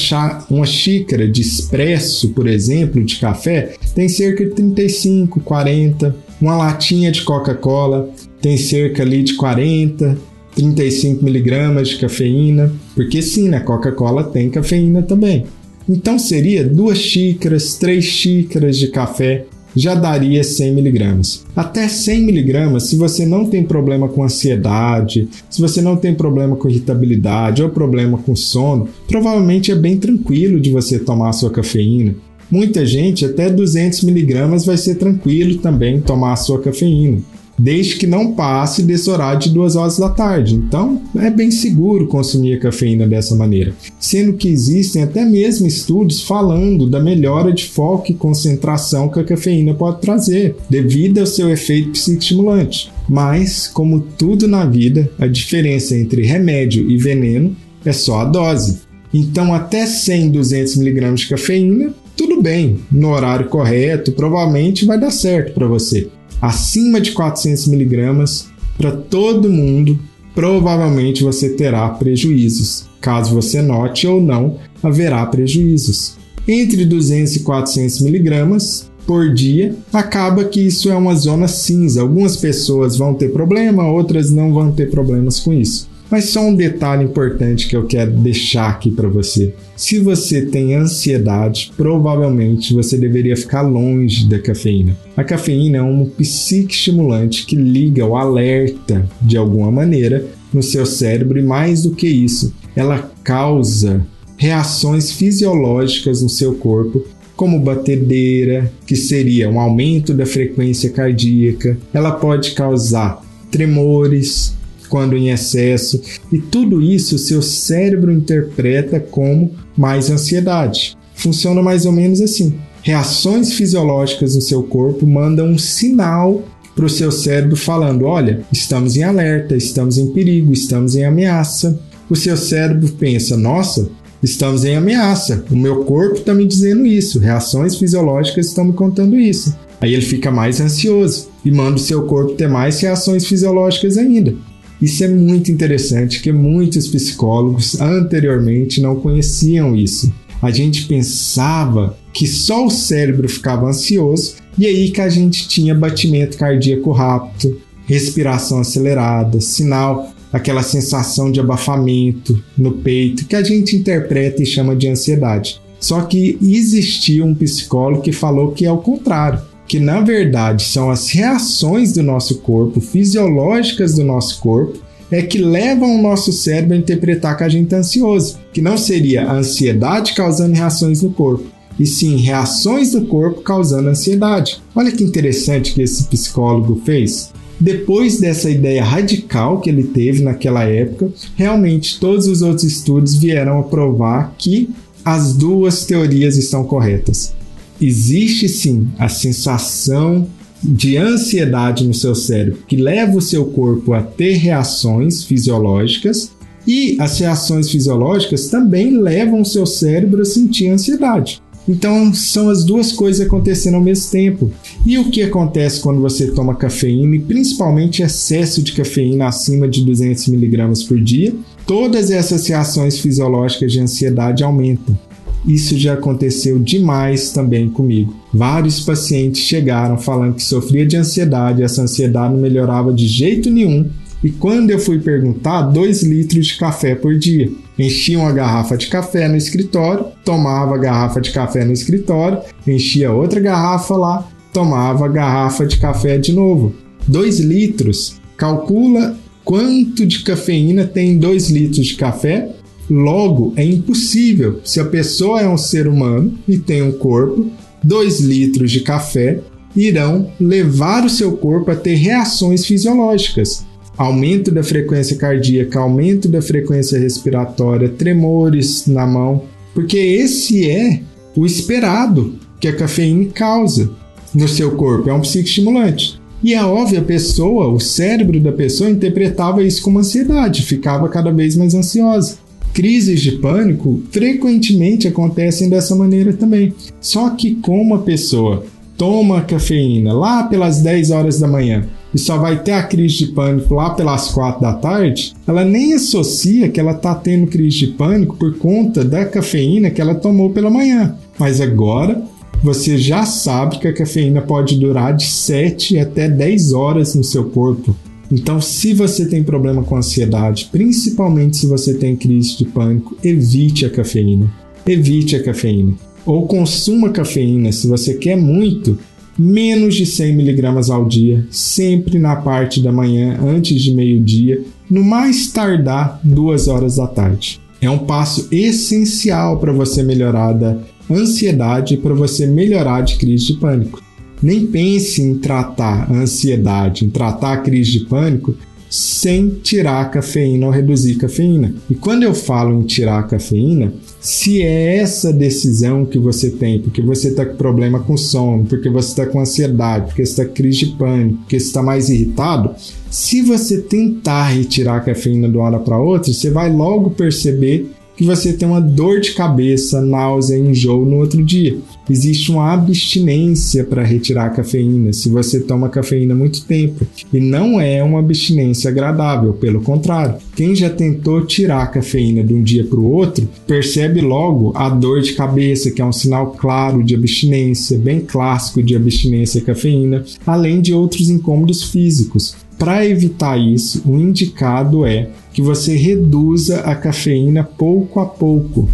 uma 0.50 0.66
xícara 0.66 1.28
de 1.28 1.40
espresso, 1.40 2.30
por 2.30 2.48
exemplo, 2.48 3.04
de 3.04 3.16
café, 3.16 3.74
tem 3.94 4.08
cerca 4.08 4.44
de 4.44 4.50
35, 4.50 5.38
40. 5.40 6.16
Uma 6.40 6.56
latinha 6.56 7.12
de 7.12 7.22
Coca-Cola 7.22 8.10
tem 8.40 8.56
cerca 8.56 9.04
ali 9.04 9.22
de 9.22 9.34
40, 9.34 10.18
35 10.56 11.24
miligramas 11.24 11.90
de 11.90 11.98
cafeína, 11.98 12.72
porque 12.96 13.22
sim, 13.22 13.48
na 13.48 13.60
Coca-Cola 13.60 14.24
tem 14.24 14.50
cafeína 14.50 15.00
também. 15.00 15.46
Então 15.88 16.18
seria 16.18 16.64
duas 16.64 16.98
xícaras, 16.98 17.76
três 17.76 18.04
xícaras 18.04 18.78
de 18.78 18.88
café 18.88 19.46
já 19.74 19.94
daria 19.94 20.44
100 20.44 20.74
miligramas. 20.74 21.44
Até 21.54 21.88
100 21.88 22.22
miligramas, 22.22 22.84
se 22.84 22.96
você 22.96 23.24
não 23.24 23.46
tem 23.46 23.62
problema 23.64 24.08
com 24.08 24.22
ansiedade, 24.22 25.28
se 25.48 25.60
você 25.60 25.80
não 25.80 25.96
tem 25.96 26.14
problema 26.14 26.56
com 26.56 26.68
irritabilidade 26.68 27.62
ou 27.62 27.70
problema 27.70 28.18
com 28.18 28.36
sono, 28.36 28.88
provavelmente 29.06 29.72
é 29.72 29.74
bem 29.74 29.96
tranquilo 29.98 30.60
de 30.60 30.70
você 30.70 30.98
tomar 30.98 31.30
a 31.30 31.32
sua 31.32 31.50
cafeína. 31.50 32.14
Muita 32.50 32.84
gente, 32.84 33.24
até 33.24 33.48
200 33.48 34.02
miligramas 34.02 34.66
vai 34.66 34.76
ser 34.76 34.96
tranquilo 34.96 35.58
também 35.58 36.00
tomar 36.00 36.34
a 36.34 36.36
sua 36.36 36.60
cafeína 36.60 37.20
desde 37.62 37.94
que 37.94 38.08
não 38.08 38.32
passe 38.32 38.82
desse 38.82 39.08
horário 39.08 39.38
de 39.38 39.50
duas 39.50 39.76
horas 39.76 39.96
da 39.96 40.08
tarde. 40.08 40.56
Então, 40.56 41.00
é 41.16 41.30
bem 41.30 41.52
seguro 41.52 42.08
consumir 42.08 42.54
a 42.54 42.58
cafeína 42.58 43.06
dessa 43.06 43.36
maneira. 43.36 43.72
Sendo 44.00 44.32
que 44.32 44.48
existem 44.48 45.04
até 45.04 45.24
mesmo 45.24 45.64
estudos 45.64 46.22
falando 46.22 46.88
da 46.88 46.98
melhora 46.98 47.52
de 47.52 47.66
foco 47.66 48.10
e 48.10 48.16
concentração 48.16 49.08
que 49.08 49.20
a 49.20 49.24
cafeína 49.24 49.74
pode 49.74 50.00
trazer, 50.00 50.56
devido 50.68 51.18
ao 51.18 51.26
seu 51.26 51.50
efeito 51.50 51.90
psicoestimulante. 51.90 52.92
Mas, 53.08 53.68
como 53.68 54.00
tudo 54.00 54.48
na 54.48 54.64
vida, 54.64 55.08
a 55.16 55.28
diferença 55.28 55.96
entre 55.96 56.22
remédio 56.22 56.90
e 56.90 56.96
veneno 56.96 57.54
é 57.84 57.92
só 57.92 58.22
a 58.22 58.24
dose. 58.24 58.80
Então, 59.14 59.54
até 59.54 59.86
100, 59.86 60.32
200 60.32 60.76
mg 60.78 61.14
de 61.14 61.28
cafeína, 61.28 61.94
tudo 62.16 62.42
bem, 62.42 62.80
no 62.90 63.10
horário 63.10 63.48
correto, 63.48 64.10
provavelmente 64.10 64.84
vai 64.84 64.98
dar 64.98 65.12
certo 65.12 65.54
para 65.54 65.68
você 65.68 66.08
acima 66.42 67.00
de 67.00 67.12
400 67.12 67.68
miligramas 67.68 68.48
para 68.76 68.90
todo 68.90 69.48
mundo, 69.48 69.96
provavelmente 70.34 71.22
você 71.22 71.50
terá 71.50 71.88
prejuízos. 71.90 72.86
Caso 73.00 73.32
você 73.32 73.62
note 73.62 74.08
ou 74.08 74.20
não, 74.20 74.58
haverá 74.82 75.24
prejuízos. 75.26 76.16
Entre 76.46 76.84
200 76.84 77.36
e 77.36 77.40
400 77.40 78.00
miligramas 78.00 78.90
por 79.06 79.32
dia, 79.32 79.76
acaba 79.92 80.44
que 80.44 80.60
isso 80.60 80.90
é 80.90 80.96
uma 80.96 81.14
zona 81.14 81.46
cinza. 81.46 82.02
Algumas 82.02 82.36
pessoas 82.36 82.96
vão 82.96 83.14
ter 83.14 83.32
problema, 83.32 83.86
outras 83.86 84.30
não 84.30 84.52
vão 84.52 84.72
ter 84.72 84.90
problemas 84.90 85.38
com 85.38 85.52
isso. 85.52 85.88
Mas 86.12 86.26
só 86.26 86.42
um 86.42 86.54
detalhe 86.54 87.04
importante 87.04 87.66
que 87.66 87.74
eu 87.74 87.86
quero 87.86 88.10
deixar 88.10 88.68
aqui 88.68 88.90
para 88.90 89.08
você. 89.08 89.54
Se 89.74 89.98
você 89.98 90.42
tem 90.42 90.74
ansiedade, 90.74 91.72
provavelmente 91.74 92.74
você 92.74 92.98
deveria 92.98 93.34
ficar 93.34 93.62
longe 93.62 94.28
da 94.28 94.38
cafeína. 94.38 94.94
A 95.16 95.24
cafeína 95.24 95.78
é 95.78 95.82
um 95.82 96.04
psicoestimulante 96.04 97.46
que 97.46 97.56
liga 97.56 98.04
o 98.04 98.14
alerta 98.14 99.08
de 99.22 99.38
alguma 99.38 99.70
maneira 99.70 100.26
no 100.52 100.62
seu 100.62 100.84
cérebro 100.84 101.38
e 101.38 101.42
mais 101.42 101.84
do 101.84 101.92
que 101.92 102.06
isso, 102.06 102.52
ela 102.76 103.10
causa 103.24 104.06
reações 104.36 105.12
fisiológicas 105.12 106.20
no 106.20 106.28
seu 106.28 106.56
corpo 106.56 107.06
como 107.34 107.58
batedeira, 107.58 108.70
que 108.86 108.96
seria 108.96 109.48
um 109.48 109.58
aumento 109.58 110.12
da 110.12 110.26
frequência 110.26 110.90
cardíaca. 110.90 111.78
Ela 111.94 112.12
pode 112.12 112.50
causar 112.50 113.24
tremores, 113.50 114.54
quando 114.92 115.16
em 115.16 115.30
excesso, 115.30 116.02
e 116.30 116.38
tudo 116.38 116.82
isso 116.82 117.16
seu 117.16 117.40
cérebro 117.40 118.12
interpreta 118.12 119.00
como 119.00 119.52
mais 119.74 120.10
ansiedade. 120.10 120.98
Funciona 121.14 121.62
mais 121.62 121.86
ou 121.86 121.92
menos 121.92 122.20
assim. 122.20 122.56
Reações 122.82 123.54
fisiológicas 123.54 124.34
no 124.34 124.42
seu 124.42 124.62
corpo 124.62 125.06
mandam 125.06 125.46
um 125.46 125.56
sinal 125.56 126.42
para 126.76 126.84
o 126.84 126.90
seu 126.90 127.10
cérebro 127.10 127.56
falando: 127.56 128.04
olha, 128.04 128.42
estamos 128.52 128.94
em 128.94 129.02
alerta, 129.02 129.56
estamos 129.56 129.96
em 129.96 130.12
perigo, 130.12 130.52
estamos 130.52 130.94
em 130.94 131.06
ameaça. 131.06 131.80
o 132.10 132.14
seu 132.14 132.36
cérebro 132.36 132.86
pensa: 132.92 133.34
nossa, 133.34 133.88
estamos 134.22 134.62
em 134.62 134.76
ameaça, 134.76 135.42
o 135.50 135.56
meu 135.56 135.84
corpo 135.84 136.18
está 136.18 136.34
me 136.34 136.46
dizendo 136.46 136.84
isso, 136.84 137.18
reações 137.18 137.76
fisiológicas 137.76 138.48
estão 138.48 138.66
me 138.66 138.74
contando 138.74 139.18
isso. 139.18 139.56
Aí 139.80 139.94
ele 139.94 140.04
fica 140.04 140.30
mais 140.30 140.60
ansioso 140.60 141.30
e 141.42 141.50
manda 141.50 141.76
o 141.76 141.80
seu 141.80 142.02
corpo 142.02 142.34
ter 142.34 142.46
mais 142.46 142.78
reações 142.78 143.26
fisiológicas 143.26 143.96
ainda. 143.96 144.34
Isso 144.82 145.04
é 145.04 145.08
muito 145.08 145.52
interessante, 145.52 146.20
que 146.20 146.32
muitos 146.32 146.88
psicólogos 146.88 147.80
anteriormente 147.80 148.80
não 148.80 148.96
conheciam 148.96 149.76
isso. 149.76 150.12
A 150.42 150.50
gente 150.50 150.86
pensava 150.86 151.96
que 152.12 152.26
só 152.26 152.66
o 152.66 152.70
cérebro 152.70 153.28
ficava 153.28 153.68
ansioso 153.68 154.34
e 154.58 154.66
aí 154.66 154.90
que 154.90 155.00
a 155.00 155.08
gente 155.08 155.46
tinha 155.46 155.72
batimento 155.72 156.36
cardíaco 156.36 156.90
rápido, 156.90 157.60
respiração 157.86 158.58
acelerada, 158.58 159.40
sinal, 159.40 160.12
aquela 160.32 160.64
sensação 160.64 161.30
de 161.30 161.38
abafamento 161.38 162.42
no 162.58 162.72
peito 162.72 163.26
que 163.26 163.36
a 163.36 163.42
gente 163.42 163.76
interpreta 163.76 164.42
e 164.42 164.46
chama 164.46 164.74
de 164.74 164.88
ansiedade. 164.88 165.60
Só 165.78 166.00
que 166.02 166.36
existia 166.42 167.24
um 167.24 167.34
psicólogo 167.36 168.02
que 168.02 168.12
falou 168.12 168.50
que 168.50 168.64
é 168.64 168.72
o 168.72 168.78
contrário, 168.78 169.40
que 169.66 169.78
na 169.78 170.00
verdade 170.00 170.64
são 170.64 170.90
as 170.90 171.08
reações 171.08 171.92
do 171.92 172.02
nosso 172.02 172.38
corpo, 172.38 172.80
fisiológicas 172.80 173.94
do 173.94 174.04
nosso 174.04 174.40
corpo, 174.40 174.78
é 175.10 175.22
que 175.22 175.38
levam 175.38 175.94
o 175.94 176.02
nosso 176.02 176.32
cérebro 176.32 176.74
a 176.74 176.78
interpretar 176.78 177.36
que 177.36 177.44
a 177.44 177.48
gente 177.48 177.64
está 177.64 177.78
ansioso, 177.78 178.38
que 178.52 178.62
não 178.62 178.78
seria 178.78 179.26
a 179.26 179.34
ansiedade 179.34 180.14
causando 180.14 180.54
reações 180.54 181.02
no 181.02 181.10
corpo, 181.10 181.44
e 181.78 181.86
sim 181.86 182.16
reações 182.16 182.92
do 182.92 183.06
corpo 183.06 183.42
causando 183.42 183.88
ansiedade. 183.88 184.62
Olha 184.74 184.90
que 184.90 185.04
interessante 185.04 185.74
que 185.74 185.82
esse 185.82 186.04
psicólogo 186.04 186.80
fez. 186.84 187.30
Depois 187.60 188.18
dessa 188.18 188.50
ideia 188.50 188.82
radical 188.82 189.60
que 189.60 189.70
ele 189.70 189.84
teve 189.84 190.22
naquela 190.22 190.64
época, 190.64 191.12
realmente 191.36 192.00
todos 192.00 192.26
os 192.26 192.42
outros 192.42 192.64
estudos 192.64 193.14
vieram 193.14 193.60
a 193.60 193.62
provar 193.62 194.34
que 194.36 194.70
as 195.04 195.34
duas 195.34 195.84
teorias 195.84 196.36
estão 196.36 196.64
corretas. 196.64 197.34
Existe 197.82 198.48
sim 198.48 198.86
a 198.96 199.08
sensação 199.08 200.28
de 200.62 200.96
ansiedade 200.96 201.84
no 201.84 201.92
seu 201.92 202.14
cérebro 202.14 202.60
que 202.68 202.76
leva 202.76 203.18
o 203.18 203.20
seu 203.20 203.46
corpo 203.46 203.92
a 203.92 204.00
ter 204.00 204.34
reações 204.34 205.24
fisiológicas 205.24 206.30
e 206.64 206.96
as 207.00 207.18
reações 207.18 207.68
fisiológicas 207.68 208.46
também 208.46 208.96
levam 208.96 209.40
o 209.40 209.44
seu 209.44 209.66
cérebro 209.66 210.22
a 210.22 210.24
sentir 210.24 210.68
ansiedade. 210.68 211.42
Então 211.68 212.14
são 212.14 212.48
as 212.48 212.64
duas 212.64 212.92
coisas 212.92 213.26
acontecendo 213.26 213.74
ao 213.74 213.82
mesmo 213.82 214.12
tempo. 214.12 214.50
E 214.86 214.96
o 214.98 215.10
que 215.10 215.22
acontece 215.22 215.80
quando 215.80 216.00
você 216.00 216.28
toma 216.28 216.54
cafeína, 216.54 217.16
e 217.16 217.20
principalmente 217.20 218.02
excesso 218.02 218.62
de 218.62 218.72
cafeína 218.72 219.26
acima 219.26 219.68
de 219.68 219.84
200 219.84 220.28
mg 220.28 220.86
por 220.86 221.00
dia? 221.00 221.34
Todas 221.66 222.10
essas 222.10 222.46
reações 222.46 222.98
fisiológicas 222.98 223.72
de 223.72 223.80
ansiedade 223.80 224.44
aumentam. 224.44 224.96
Isso 225.46 225.76
já 225.76 225.94
aconteceu 225.94 226.58
demais 226.58 227.32
também 227.32 227.68
comigo. 227.68 228.14
Vários 228.32 228.80
pacientes 228.80 229.42
chegaram 229.42 229.98
falando 229.98 230.34
que 230.34 230.42
sofria 230.42 230.86
de 230.86 230.96
ansiedade, 230.96 231.62
essa 231.62 231.82
ansiedade 231.82 232.32
não 232.32 232.40
melhorava 232.40 232.92
de 232.92 233.06
jeito 233.06 233.50
nenhum. 233.50 233.90
E 234.22 234.30
quando 234.30 234.70
eu 234.70 234.78
fui 234.78 235.00
perguntar, 235.00 235.62
2 235.62 236.04
litros 236.04 236.46
de 236.46 236.56
café 236.56 236.94
por 236.94 237.18
dia. 237.18 237.50
Enchia 237.76 238.18
uma 238.20 238.30
garrafa 238.30 238.76
de 238.76 238.86
café 238.86 239.26
no 239.26 239.36
escritório, 239.36 240.06
tomava 240.24 240.76
a 240.76 240.78
garrafa 240.78 241.20
de 241.20 241.32
café 241.32 241.64
no 241.64 241.72
escritório, 241.72 242.38
enchia 242.64 243.10
outra 243.10 243.40
garrafa 243.40 243.96
lá, 243.96 244.28
tomava 244.52 245.06
a 245.06 245.08
garrafa 245.08 245.66
de 245.66 245.78
café 245.78 246.18
de 246.18 246.32
novo. 246.32 246.72
2 247.08 247.40
litros. 247.40 248.20
Calcula 248.36 249.16
quanto 249.44 250.06
de 250.06 250.20
cafeína 250.22 250.84
tem 250.84 251.18
2 251.18 251.50
litros 251.50 251.86
de 251.86 251.96
café 251.96 252.48
Logo, 252.90 253.52
é 253.56 253.64
impossível, 253.64 254.60
se 254.64 254.80
a 254.80 254.84
pessoa 254.84 255.40
é 255.40 255.48
um 255.48 255.56
ser 255.56 255.86
humano 255.86 256.38
e 256.46 256.58
tem 256.58 256.82
um 256.82 256.92
corpo, 256.92 257.50
2 257.82 258.20
litros 258.20 258.70
de 258.70 258.80
café 258.80 259.40
irão 259.74 260.30
levar 260.38 261.04
o 261.04 261.10
seu 261.10 261.32
corpo 261.32 261.70
a 261.70 261.76
ter 261.76 261.94
reações 261.94 262.66
fisiológicas. 262.66 263.64
Aumento 263.96 264.50
da 264.50 264.62
frequência 264.62 265.16
cardíaca, 265.16 265.80
aumento 265.80 266.28
da 266.28 266.42
frequência 266.42 266.98
respiratória, 266.98 267.88
tremores 267.88 268.86
na 268.86 269.06
mão, 269.06 269.44
porque 269.74 269.96
esse 269.96 270.68
é 270.68 271.00
o 271.36 271.46
esperado 271.46 272.34
que 272.60 272.68
a 272.68 272.76
cafeína 272.76 273.30
causa 273.32 273.90
no 274.34 274.48
seu 274.48 274.72
corpo, 274.72 275.08
é 275.08 275.12
um 275.12 275.20
psicoestimulante. 275.20 276.20
E 276.42 276.54
é 276.54 276.64
óbvio, 276.64 276.98
a 276.98 277.04
pessoa, 277.04 277.68
o 277.68 277.78
cérebro 277.78 278.40
da 278.40 278.50
pessoa 278.50 278.90
interpretava 278.90 279.62
isso 279.62 279.80
como 279.80 280.00
ansiedade, 280.00 280.62
ficava 280.62 281.08
cada 281.08 281.30
vez 281.30 281.54
mais 281.54 281.74
ansiosa. 281.74 282.36
Crises 282.72 283.20
de 283.20 283.32
pânico 283.32 284.02
frequentemente 284.10 285.06
acontecem 285.06 285.68
dessa 285.68 285.94
maneira 285.94 286.32
também. 286.32 286.72
Só 287.00 287.30
que 287.30 287.56
como 287.56 287.94
a 287.94 287.98
pessoa 287.98 288.64
toma 288.96 289.42
cafeína 289.42 290.12
lá 290.12 290.44
pelas 290.44 290.80
10 290.80 291.10
horas 291.10 291.38
da 291.38 291.48
manhã 291.48 291.84
e 292.14 292.18
só 292.18 292.38
vai 292.38 292.62
ter 292.62 292.72
a 292.72 292.82
crise 292.82 293.18
de 293.18 293.26
pânico 293.32 293.74
lá 293.74 293.90
pelas 293.90 294.28
4 294.28 294.60
da 294.60 294.74
tarde, 294.74 295.34
ela 295.46 295.64
nem 295.64 295.94
associa 295.94 296.68
que 296.68 296.78
ela 296.78 296.92
está 296.92 297.14
tendo 297.14 297.46
crise 297.46 297.78
de 297.78 297.86
pânico 297.88 298.36
por 298.36 298.56
conta 298.58 299.04
da 299.04 299.24
cafeína 299.24 299.90
que 299.90 300.00
ela 300.00 300.14
tomou 300.14 300.50
pela 300.50 300.70
manhã. 300.70 301.16
Mas 301.38 301.60
agora 301.60 302.22
você 302.62 302.96
já 302.96 303.24
sabe 303.24 303.78
que 303.78 303.88
a 303.88 303.92
cafeína 303.92 304.40
pode 304.40 304.78
durar 304.78 305.16
de 305.16 305.26
7 305.26 305.98
até 305.98 306.28
10 306.28 306.72
horas 306.72 307.14
no 307.14 307.24
seu 307.24 307.50
corpo. 307.50 307.94
Então, 308.32 308.62
se 308.62 308.94
você 308.94 309.26
tem 309.26 309.44
problema 309.44 309.84
com 309.84 309.94
ansiedade, 309.94 310.70
principalmente 310.72 311.58
se 311.58 311.66
você 311.66 311.92
tem 311.92 312.16
crise 312.16 312.56
de 312.56 312.64
pânico, 312.64 313.14
evite 313.22 313.84
a 313.84 313.90
cafeína. 313.90 314.50
Evite 314.86 315.36
a 315.36 315.42
cafeína. 315.42 315.92
Ou 316.24 316.46
consuma 316.46 317.10
cafeína 317.10 317.70
se 317.72 317.86
você 317.86 318.14
quer 318.14 318.36
muito, 318.36 318.98
menos 319.38 319.94
de 319.94 320.06
100 320.06 320.30
mg 320.32 320.90
ao 320.90 321.04
dia, 321.04 321.46
sempre 321.50 322.18
na 322.18 322.34
parte 322.36 322.80
da 322.80 322.90
manhã, 322.90 323.38
antes 323.38 323.82
de 323.82 323.92
meio-dia, 323.92 324.62
no 324.88 325.04
mais 325.04 325.48
tardar 325.48 326.18
duas 326.24 326.68
horas 326.68 326.96
da 326.96 327.06
tarde. 327.06 327.60
É 327.82 327.90
um 327.90 327.98
passo 327.98 328.48
essencial 328.50 329.58
para 329.58 329.74
você 329.74 330.02
melhorar 330.02 330.54
da 330.54 330.78
ansiedade 331.10 331.94
e 331.94 331.96
para 331.98 332.14
você 332.14 332.46
melhorar 332.46 333.02
de 333.02 333.16
crise 333.16 333.48
de 333.48 333.54
pânico. 333.54 334.02
Nem 334.42 334.66
pense 334.66 335.22
em 335.22 335.36
tratar 335.36 336.10
a 336.10 336.14
ansiedade, 336.14 337.04
em 337.04 337.10
tratar 337.10 337.52
a 337.52 337.56
crise 337.58 337.92
de 337.92 338.00
pânico 338.06 338.54
sem 338.92 339.48
tirar 339.48 340.02
a 340.02 340.04
cafeína 340.04 340.66
ou 340.66 340.72
reduzir 340.72 341.16
a 341.16 341.20
cafeína. 341.20 341.74
E 341.88 341.94
quando 341.94 342.24
eu 342.24 342.34
falo 342.34 342.78
em 342.78 342.82
tirar 342.82 343.20
a 343.20 343.22
cafeína, 343.22 343.94
se 344.20 344.60
é 344.60 344.98
essa 344.98 345.32
decisão 345.32 346.04
que 346.04 346.18
você 346.18 346.50
tem, 346.50 346.78
porque 346.78 347.00
você 347.00 347.28
está 347.28 347.46
com 347.46 347.56
problema 347.56 348.00
com 348.00 348.18
sono, 348.18 348.66
porque 348.66 348.90
você 348.90 349.08
está 349.08 349.24
com 349.24 349.40
ansiedade, 349.40 350.08
porque 350.08 350.20
está 350.20 350.44
crise 350.44 350.80
de 350.80 350.86
pânico, 350.96 351.38
porque 351.38 351.56
está 351.56 351.82
mais 351.82 352.10
irritado, 352.10 352.74
se 353.10 353.40
você 353.40 353.80
tentar 353.80 354.48
retirar 354.48 354.98
a 354.98 355.00
cafeína 355.00 355.48
de 355.48 355.56
uma 355.56 355.64
hora 355.64 355.78
para 355.78 355.98
outra, 355.98 356.30
você 356.30 356.50
vai 356.50 356.70
logo 356.70 357.10
perceber 357.10 357.90
que 358.16 358.24
você 358.24 358.52
tem 358.52 358.68
uma 358.68 358.80
dor 358.80 359.20
de 359.20 359.32
cabeça, 359.32 360.00
náusea, 360.00 360.58
enjoo 360.58 361.04
no 361.04 361.16
outro 361.16 361.42
dia. 361.42 361.78
Existe 362.10 362.50
uma 362.50 362.72
abstinência 362.72 363.84
para 363.84 364.02
retirar 364.02 364.46
a 364.46 364.50
cafeína 364.50 365.12
se 365.12 365.28
você 365.28 365.60
toma 365.60 365.88
cafeína 365.88 366.34
muito 366.34 366.64
tempo. 366.64 367.06
E 367.32 367.40
não 367.40 367.80
é 367.80 368.02
uma 368.02 368.18
abstinência 368.18 368.90
agradável, 368.90 369.52
pelo 369.54 369.80
contrário. 369.80 370.36
Quem 370.54 370.74
já 370.74 370.90
tentou 370.90 371.46
tirar 371.46 371.82
a 371.82 371.86
cafeína 371.86 372.42
de 372.42 372.52
um 372.52 372.62
dia 372.62 372.84
para 372.84 372.98
o 372.98 373.10
outro 373.10 373.48
percebe 373.66 374.20
logo 374.20 374.72
a 374.76 374.88
dor 374.88 375.20
de 375.20 375.32
cabeça, 375.32 375.90
que 375.90 376.02
é 376.02 376.04
um 376.04 376.12
sinal 376.12 376.52
claro 376.52 377.02
de 377.02 377.14
abstinência, 377.14 377.98
bem 377.98 378.20
clássico 378.20 378.82
de 378.82 378.94
abstinência 378.94 379.60
à 379.62 379.64
cafeína, 379.64 380.24
além 380.46 380.80
de 380.80 380.92
outros 380.92 381.30
incômodos 381.30 381.84
físicos. 381.84 382.54
Para 382.78 383.06
evitar 383.06 383.56
isso, 383.56 384.02
o 384.04 384.18
indicado 384.18 385.06
é 385.06 385.28
que 385.52 385.60
você 385.60 385.96
reduza 385.96 386.80
a 386.80 386.94
cafeína 386.94 387.62
pouco 387.62 388.20
a 388.20 388.26
pouco. 388.26 388.88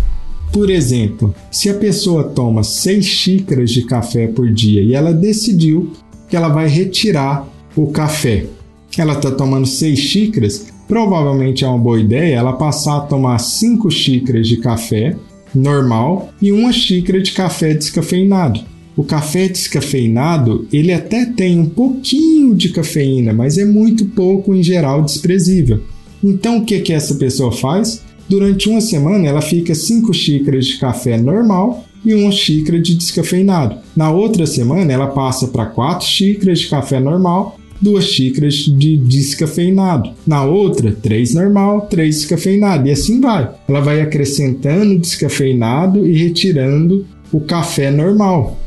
Por 0.53 0.71
exemplo, 0.71 1.35
se 1.51 1.69
a 1.69 1.75
pessoa 1.75 2.25
toma 2.25 2.63
6 2.63 3.05
xícaras 3.05 3.71
de 3.71 3.83
café 3.83 4.27
por 4.27 4.51
dia 4.51 4.83
e 4.83 4.95
ela 4.95 5.13
decidiu 5.13 5.93
que 6.29 6.37
ela 6.37 6.49
vai 6.49 6.69
retirar 6.69 7.47
o 7.77 7.89
café, 7.89 8.47
ela 8.97 9.13
está 9.13 9.31
tomando 9.31 9.67
6 9.67 9.99
xícaras, 9.99 10.67
provavelmente 10.89 11.65
é 11.65 11.69
uma 11.69 11.79
boa 11.79 12.01
ideia 12.01 12.37
ela 12.37 12.55
passar 12.55 12.97
a 12.97 13.01
tomar 13.01 13.39
5 13.39 13.91
xícaras 13.91 14.49
de 14.49 14.57
café 14.57 15.17
normal 15.55 16.31
e 16.41 16.51
uma 16.51 16.73
xícara 16.73 17.21
de 17.21 17.33
café 17.33 17.75
descafeinado. 17.75 18.61
O 18.97 19.05
café 19.05 19.47
descafeinado, 19.47 20.67
ele 20.73 20.93
até 20.93 21.25
tem 21.25 21.59
um 21.61 21.67
pouquinho 21.67 22.55
de 22.55 22.71
cafeína, 22.71 23.33
mas 23.33 23.57
é 23.57 23.65
muito 23.65 24.07
pouco 24.07 24.53
em 24.53 24.63
geral 24.63 25.05
desprezível. 25.05 25.81
Então 26.23 26.59
o 26.59 26.65
que 26.65 26.81
que 26.81 26.93
essa 26.93 27.15
pessoa 27.15 27.53
faz? 27.53 28.03
Durante 28.29 28.69
uma 28.69 28.81
semana 28.81 29.27
ela 29.27 29.41
fica 29.41 29.75
5 29.75 30.13
xícaras 30.13 30.67
de 30.67 30.79
café 30.79 31.17
normal 31.17 31.85
e 32.05 32.15
uma 32.15 32.31
xícara 32.31 32.81
de 32.81 32.95
descafeinado. 32.95 33.77
Na 33.97 34.11
outra 34.11 34.47
semana 34.47 34.93
ela 34.93 35.09
passa 35.09 35.49
para 35.49 35.67
4 35.67 36.07
xícaras 36.07 36.61
de 36.61 36.69
café 36.69 37.01
normal 37.01 37.59
duas 37.81 38.05
xícaras 38.05 38.55
de 38.55 38.97
descafeinado. 38.97 40.11
Na 40.27 40.45
outra, 40.45 40.93
três 40.93 41.35
normal, 41.35 41.83
três 41.83 42.17
descafeinado. 42.17 42.89
E 42.89 42.91
assim 42.91 43.21
vai. 43.21 43.51
Ela 43.69 43.81
vai 43.81 44.01
acrescentando 44.01 44.99
descafeinado 44.99 46.07
e 46.07 46.17
retirando 46.17 47.07
o 47.33 47.41
café 47.41 47.91
normal. 47.91 48.59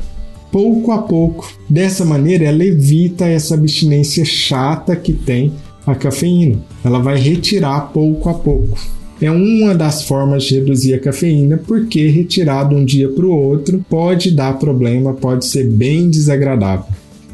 Pouco 0.50 0.92
a 0.92 0.98
pouco. 0.98 1.50
Dessa 1.68 2.04
maneira, 2.04 2.44
ela 2.44 2.64
evita 2.64 3.26
essa 3.26 3.54
abstinência 3.54 4.24
chata 4.24 4.94
que 4.94 5.12
tem 5.12 5.52
a 5.86 5.94
cafeína. 5.94 6.58
Ela 6.84 6.98
vai 6.98 7.18
retirar 7.18 7.92
pouco 7.92 8.28
a 8.28 8.34
pouco. 8.34 8.78
É 9.20 9.30
uma 9.30 9.74
das 9.74 10.02
formas 10.02 10.44
de 10.44 10.56
reduzir 10.56 10.94
a 10.94 10.98
cafeína, 10.98 11.56
porque 11.56 12.08
retirar 12.08 12.64
de 12.64 12.74
um 12.74 12.84
dia 12.84 13.08
para 13.08 13.24
o 13.24 13.30
outro 13.30 13.84
pode 13.88 14.32
dar 14.32 14.58
problema, 14.58 15.14
pode 15.14 15.46
ser 15.46 15.70
bem 15.70 16.10
desagradável. 16.10 16.86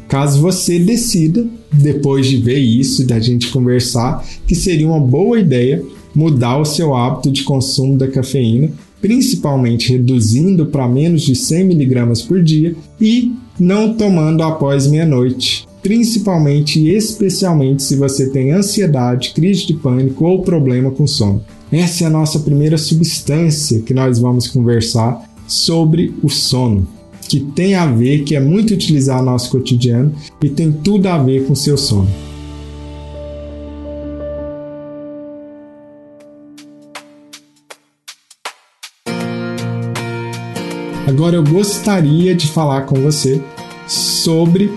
Caso 0.07 0.41
você 0.41 0.79
decida, 0.79 1.45
depois 1.71 2.27
de 2.27 2.37
ver 2.37 2.59
isso 2.59 3.01
e 3.01 3.05
da 3.05 3.19
gente 3.19 3.49
conversar, 3.49 4.23
que 4.45 4.55
seria 4.55 4.87
uma 4.87 4.99
boa 4.99 5.39
ideia 5.39 5.83
mudar 6.13 6.57
o 6.57 6.65
seu 6.65 6.95
hábito 6.95 7.31
de 7.31 7.43
consumo 7.43 7.97
da 7.97 8.07
cafeína, 8.07 8.71
principalmente 9.01 9.91
reduzindo 9.91 10.65
para 10.65 10.87
menos 10.87 11.21
de 11.21 11.35
100 11.35 11.71
mg 11.71 12.23
por 12.27 12.43
dia 12.43 12.75
e 12.99 13.33
não 13.59 13.93
tomando 13.93 14.43
após 14.43 14.87
meia-noite, 14.87 15.68
principalmente 15.81 16.79
e 16.79 16.95
especialmente 16.95 17.83
se 17.83 17.95
você 17.95 18.29
tem 18.29 18.51
ansiedade, 18.51 19.31
crise 19.33 19.67
de 19.67 19.73
pânico 19.73 20.25
ou 20.25 20.41
problema 20.41 20.91
com 20.91 21.07
sono. 21.07 21.43
Essa 21.71 22.03
é 22.03 22.07
a 22.07 22.11
nossa 22.11 22.39
primeira 22.39 22.77
substância 22.77 23.81
que 23.81 23.93
nós 23.93 24.19
vamos 24.19 24.47
conversar 24.47 25.23
sobre 25.47 26.13
o 26.23 26.29
sono 26.29 26.87
que 27.29 27.39
tem 27.39 27.75
a 27.75 27.85
ver, 27.85 28.23
que 28.23 28.35
é 28.35 28.39
muito 28.39 28.73
utilizado 28.73 29.23
no 29.23 29.31
nosso 29.31 29.51
cotidiano 29.51 30.11
e 30.41 30.49
tem 30.49 30.71
tudo 30.71 31.05
a 31.05 31.17
ver 31.19 31.45
com 31.45 31.53
o 31.53 31.55
seu 31.55 31.77
sono. 31.77 32.09
Agora 41.07 41.35
eu 41.35 41.43
gostaria 41.43 42.33
de 42.33 42.47
falar 42.47 42.83
com 42.83 42.95
você 42.95 43.41
sobre 43.87 44.71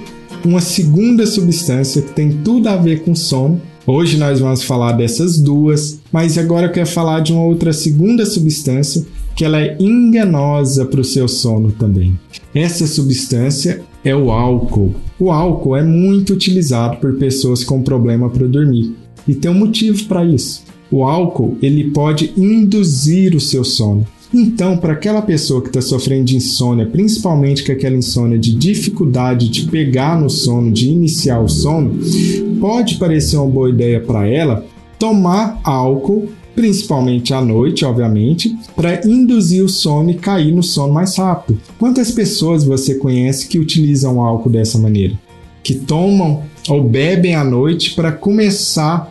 uma 0.49 0.61
segunda 0.61 1.27
substância 1.27 2.03
que 2.03 2.13
tem 2.13 2.31
tudo 2.43 2.69
a 2.69 2.77
ver 2.77 3.03
com 3.03 3.15
sono. 3.15 3.61
Hoje 3.87 4.17
nós 4.17 4.41
vamos 4.41 4.63
falar 4.63 4.93
dessas 4.93 5.39
duas, 5.39 6.01
mas 6.13 6.39
agora 6.39 6.67
eu 6.67 6.73
quero 6.73 6.87
falar 6.87 7.21
de 7.21 7.33
uma 7.33 7.45
outra 7.45 7.73
segunda 7.73 8.25
substância 8.25 9.05
que 9.35 9.45
ela 9.45 9.61
é 9.61 9.77
enganosa 9.81 10.85
para 10.85 11.01
o 11.01 11.05
seu 11.05 11.27
sono 11.27 11.73
também. 11.73 12.19
Essa 12.55 12.87
substância 12.87 13.83
é 14.05 14.15
o 14.15 14.31
álcool. 14.31 14.95
O 15.19 15.31
álcool 15.31 15.77
é 15.77 15.83
muito 15.83 16.33
utilizado 16.33 16.99
por 16.99 17.15
pessoas 17.15 17.65
com 17.65 17.83
problema 17.83 18.29
para 18.31 18.47
dormir 18.47 18.95
e 19.27 19.35
tem 19.35 19.51
um 19.51 19.59
motivo 19.59 20.05
para 20.05 20.25
isso. 20.25 20.63
O 20.91 21.05
álcool 21.05 21.57
ele 21.63 21.91
pode 21.91 22.33
induzir 22.37 23.35
o 23.35 23.41
seu 23.41 23.65
sono. 23.65 24.07
Então, 24.35 24.79
para 24.79 24.95
aquela 24.95 25.21
pessoa 25.21 25.61
que 25.61 25.69
está 25.69 25.83
sofrendo 25.83 26.25
de 26.25 26.37
insônia, 26.37 26.87
principalmente 26.87 27.63
com 27.63 27.73
aquela 27.73 27.97
insônia 27.97 28.39
de 28.39 28.55
dificuldade 28.55 29.49
de 29.49 29.65
pegar 29.65 30.19
no 30.19 30.31
sono, 30.31 30.73
de 30.73 30.89
iniciar 30.89 31.41
o 31.41 31.49
sono, 31.49 31.99
pode 32.59 32.95
parecer 32.95 33.37
uma 33.37 33.47
boa 33.47 33.69
ideia 33.69 34.01
para 34.01 34.27
ela 34.27 34.65
tomar 34.99 35.61
álcool 35.63 36.29
principalmente 36.55 37.33
à 37.33 37.41
noite, 37.41 37.83
obviamente, 37.83 38.55
para 38.77 39.07
induzir 39.07 39.65
o 39.65 39.69
sono 39.71 40.11
e 40.11 40.15
cair 40.15 40.53
no 40.53 40.63
sono 40.63 40.93
mais 40.93 41.17
rápido. 41.17 41.59
Quantas 41.79 42.11
pessoas 42.11 42.63
você 42.63 42.97
conhece 42.97 43.49
que 43.49 43.59
utilizam 43.59 44.21
álcool 44.21 44.51
dessa 44.51 44.77
maneira? 44.77 45.19
Que 45.63 45.75
tomam 45.75 46.43
ou 46.69 46.85
bebem 46.85 47.35
à 47.35 47.43
noite 47.43 47.95
para 47.95 48.13
começar 48.13 49.11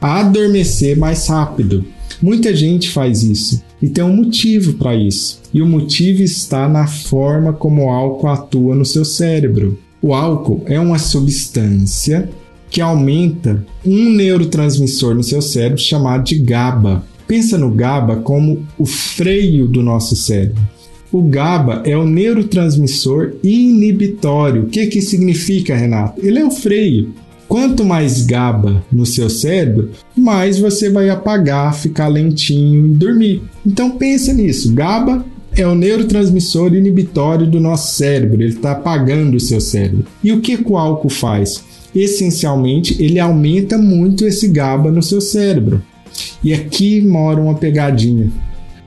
a 0.00 0.18
adormecer 0.18 0.98
mais 0.98 1.28
rápido. 1.28 1.84
Muita 2.20 2.54
gente 2.56 2.90
faz 2.90 3.22
isso 3.22 3.62
e 3.82 3.88
tem 3.88 4.04
um 4.04 4.14
motivo 4.14 4.74
para 4.74 4.94
isso. 4.94 5.40
E 5.52 5.62
o 5.62 5.66
motivo 5.66 6.22
está 6.22 6.68
na 6.68 6.86
forma 6.86 7.52
como 7.52 7.84
o 7.84 7.90
álcool 7.90 8.28
atua 8.28 8.74
no 8.74 8.84
seu 8.84 9.04
cérebro. 9.04 9.78
O 10.02 10.14
álcool 10.14 10.62
é 10.66 10.78
uma 10.78 10.98
substância 10.98 12.28
que 12.70 12.80
aumenta 12.80 13.64
um 13.84 14.10
neurotransmissor 14.10 15.14
no 15.14 15.22
seu 15.22 15.42
cérebro 15.42 15.78
chamado 15.78 16.24
de 16.24 16.38
GABA. 16.38 17.04
Pensa 17.26 17.58
no 17.58 17.70
GABA 17.70 18.16
como 18.16 18.66
o 18.78 18.86
freio 18.86 19.66
do 19.66 19.82
nosso 19.82 20.14
cérebro. 20.14 20.62
O 21.12 21.22
GABA 21.22 21.82
é 21.84 21.96
o 21.96 22.06
neurotransmissor 22.06 23.34
inibitório. 23.42 24.62
O 24.62 24.66
que, 24.66 24.86
que 24.86 25.02
significa, 25.02 25.74
Renato? 25.74 26.24
Ele 26.24 26.38
é 26.38 26.44
o 26.44 26.50
freio. 26.52 27.12
Quanto 27.50 27.84
mais 27.84 28.24
GABA 28.24 28.80
no 28.92 29.04
seu 29.04 29.28
cérebro, 29.28 29.90
mais 30.16 30.60
você 30.60 30.88
vai 30.88 31.10
apagar, 31.10 31.74
ficar 31.74 32.06
lentinho 32.06 32.86
e 32.86 32.90
dormir. 32.90 33.42
Então 33.66 33.90
pensa 33.90 34.32
nisso. 34.32 34.72
GABA 34.72 35.24
é 35.56 35.66
o 35.66 35.74
neurotransmissor 35.74 36.72
inibitório 36.72 37.50
do 37.50 37.58
nosso 37.58 37.96
cérebro. 37.96 38.40
Ele 38.40 38.54
está 38.54 38.70
apagando 38.70 39.36
o 39.36 39.40
seu 39.40 39.60
cérebro. 39.60 40.04
E 40.22 40.32
o 40.32 40.40
que, 40.40 40.56
o 40.64 40.76
álcool 40.76 41.10
faz? 41.10 41.64
essencialmente 41.92 43.02
ele 43.02 43.18
aumenta 43.18 43.76
muito 43.76 44.24
esse 44.24 44.46
GABA 44.46 44.92
no 44.92 45.02
seu 45.02 45.20
cérebro. 45.20 45.82
E 46.42 46.54
aqui 46.54 47.00
mora 47.00 47.40
uma 47.40 47.54
pegadinha. 47.54 48.30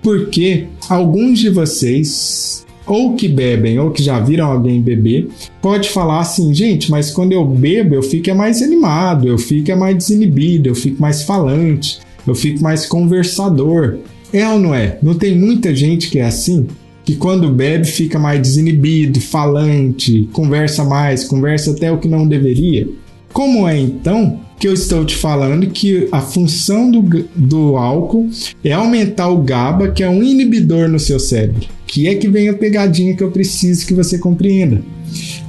Porque 0.01 0.67
alguns 0.89 1.39
de 1.39 1.49
vocês, 1.49 2.62
ou 2.85 3.15
que 3.15 3.27
bebem 3.27 3.79
ou 3.79 3.91
que 3.91 4.03
já 4.03 4.19
viram 4.19 4.47
alguém 4.47 4.81
beber, 4.81 5.29
pode 5.61 5.89
falar 5.89 6.19
assim, 6.19 6.53
gente, 6.53 6.91
mas 6.91 7.11
quando 7.11 7.31
eu 7.31 7.45
bebo 7.45 7.95
eu 7.95 8.03
fico 8.03 8.33
mais 8.35 8.61
animado, 8.61 9.27
eu 9.27 9.37
fico 9.37 9.75
mais 9.77 9.95
desinibido, 9.95 10.69
eu 10.69 10.75
fico 10.75 11.01
mais 11.01 11.23
falante, 11.23 11.99
eu 12.27 12.35
fico 12.35 12.61
mais 12.61 12.85
conversador. 12.85 13.97
É 14.31 14.47
ou 14.49 14.59
não 14.59 14.73
é? 14.73 14.97
Não 15.01 15.13
tem 15.13 15.37
muita 15.37 15.75
gente 15.75 16.09
que 16.09 16.19
é 16.19 16.25
assim? 16.25 16.67
que 17.05 17.15
quando 17.15 17.49
bebe 17.49 17.85
fica 17.85 18.17
mais 18.17 18.39
desinibido, 18.39 19.19
falante, 19.19 20.29
conversa 20.31 20.83
mais, 20.83 21.23
conversa 21.23 21.71
até 21.71 21.91
o 21.91 21.97
que 21.97 22.07
não 22.07 22.27
deveria. 22.27 22.87
Como 23.33 23.67
é 23.67 23.79
então 23.79 24.39
que 24.59 24.67
eu 24.67 24.73
estou 24.73 25.03
te 25.03 25.15
falando 25.15 25.67
que 25.67 26.07
a 26.11 26.21
função 26.21 26.89
do, 26.89 27.01
do 27.35 27.75
álcool 27.75 28.29
é 28.63 28.71
aumentar 28.71 29.27
o 29.29 29.41
GABA, 29.41 29.89
que 29.89 30.03
é 30.03 30.07
um 30.07 30.21
inibidor 30.21 30.87
no 30.87 30.99
seu 30.99 31.19
cérebro? 31.19 31.67
Que 31.87 32.07
é 32.07 32.15
que 32.15 32.29
vem 32.29 32.47
a 32.47 32.53
pegadinha 32.53 33.15
que 33.15 33.23
eu 33.23 33.31
preciso 33.31 33.87
que 33.87 33.93
você 33.93 34.19
compreenda. 34.19 34.81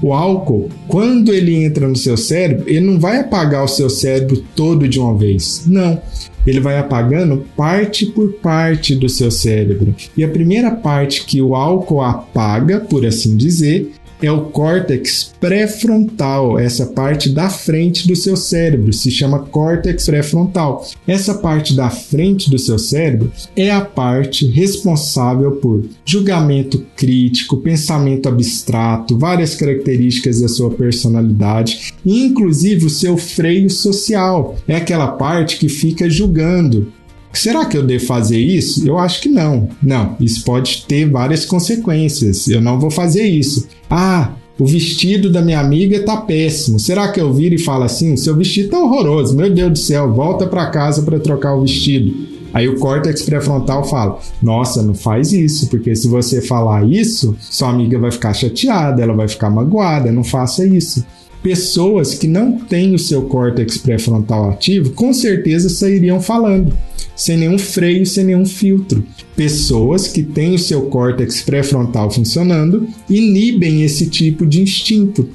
O 0.03 0.13
álcool, 0.13 0.71
quando 0.89 1.33
ele 1.33 1.63
entra 1.63 1.87
no 1.87 1.97
seu 1.97 2.17
cérebro, 2.17 2.65
ele 2.67 2.81
não 2.81 2.99
vai 2.99 3.21
apagar 3.21 3.65
o 3.65 3.69
seu 3.69 3.89
cérebro 3.89 4.43
todo 4.57 4.89
de 4.89 4.99
uma 4.99 5.17
vez. 5.17 5.65
Não 5.67 6.01
ele 6.47 6.61
vai 6.61 6.79
apagando 6.79 7.45
parte 7.57 8.07
por 8.07 8.35
parte 8.35 8.95
do 8.95 9.09
seu 9.09 9.31
cérebro. 9.31 9.95
E 10.17 10.23
a 10.23 10.29
primeira 10.29 10.71
parte 10.71 11.25
que 11.25 11.41
o 11.41 11.55
álcool 11.55 12.03
apaga, 12.03 12.81
por 12.81 13.07
assim 13.07 13.37
dizer, 13.37 13.93
é 14.25 14.33
o 14.33 14.47
córtex 14.47 15.33
pré-frontal, 15.39 16.59
essa 16.59 16.87
parte 16.87 17.29
da 17.29 17.51
frente 17.51 18.09
do 18.09 18.17
seu 18.17 18.37
cérebro, 18.37 18.93
se 18.93 19.11
chama 19.11 19.41
córtex 19.41 20.07
pré-frontal. 20.07 20.87
Essa 21.07 21.35
parte 21.35 21.75
da 21.75 21.91
frente 21.91 22.51
do 22.51 22.59
seu 22.59 22.79
cérebro 22.79 23.31
é 23.55 23.71
a 23.71 23.83
parte 23.83 24.47
responsável 24.47 25.53
por 25.53 25.85
julgamento 26.05 26.85
crítico, 26.97 27.59
pensamento 27.59 28.29
abstrato, 28.29 29.19
várias 29.19 29.55
características 29.55 30.41
da 30.41 30.49
sua 30.49 30.71
personalidade, 30.71 31.93
inclusive 32.05 32.87
o 32.87 32.91
seu 32.91 33.17
freio 33.17 33.69
social. 33.69 34.57
É 34.67 34.77
aquela 34.77 35.09
parte 35.09 35.59
que 35.59 35.69
fica 35.69 36.09
julgando, 36.09 36.93
Será 37.39 37.65
que 37.65 37.77
eu 37.77 37.83
devo 37.83 38.05
fazer 38.07 38.39
isso? 38.39 38.87
Eu 38.87 38.99
acho 38.99 39.21
que 39.21 39.29
não. 39.29 39.69
Não, 39.83 40.17
isso 40.21 40.45
pode 40.45 40.85
ter 40.87 41.09
várias 41.09 41.45
consequências. 41.45 42.49
Eu 42.49 42.61
não 42.61 42.79
vou 42.79 42.91
fazer 42.91 43.25
isso. 43.25 43.69
Ah, 43.91 44.33
o 44.59 44.67
vestido 44.67 45.31
da 45.31 45.43
minha 45.43 45.61
amiga 45.61 46.05
tá 46.05 46.17
péssimo. 46.17 46.79
Será 46.79 47.09
que 47.09 47.21
eu 47.21 47.33
viro 47.33 47.55
e 47.55 47.59
falo 47.59 47.85
assim? 47.85 48.17
Seu 48.17 48.37
vestido 48.37 48.71
tá 48.71 48.79
horroroso. 48.79 49.37
Meu 49.37 49.51
Deus 49.51 49.71
do 49.73 49.79
céu, 49.79 50.13
volta 50.13 50.47
para 50.47 50.71
casa 50.71 51.03
para 51.03 51.19
trocar 51.19 51.55
o 51.55 51.63
vestido. 51.63 52.35
Aí 52.53 52.69
o 52.69 52.79
córtex 52.79 53.23
pré-frontal 53.23 53.83
fala: 53.85 54.21
Nossa, 54.41 54.81
não 54.81 54.95
faz 54.95 55.33
isso, 55.33 55.69
porque 55.69 55.97
se 55.97 56.07
você 56.07 56.41
falar 56.41 56.89
isso, 56.89 57.37
sua 57.41 57.71
amiga 57.71 57.99
vai 57.99 58.13
ficar 58.13 58.33
chateada, 58.33 59.03
ela 59.03 59.13
vai 59.13 59.27
ficar 59.27 59.51
magoada, 59.51 60.13
não 60.13 60.23
faça 60.23 60.65
isso. 60.65 61.05
Pessoas 61.45 62.15
que 62.15 62.27
não 62.27 62.59
têm 62.59 62.95
o 62.95 62.99
seu 62.99 63.27
córtex 63.27 63.77
pré-frontal 63.77 64.49
ativo, 64.49 64.93
com 64.93 65.13
certeza 65.13 65.69
sairiam 65.69 66.19
falando 66.19 66.75
sem 67.15 67.37
nenhum 67.37 67.59
freio, 67.59 68.07
sem 68.07 68.25
nenhum 68.25 68.47
filtro. 68.47 69.05
Pessoas 69.37 70.09
que 70.09 70.23
têm 70.23 70.55
o 70.55 70.59
seu 70.59 70.87
córtex 70.87 71.43
pré-frontal 71.43 72.11
funcionando 72.11 72.89
inibem 73.11 73.83
esse 73.83 74.07
tipo 74.07 74.47
de 74.47 74.63
instinto. 74.63 75.29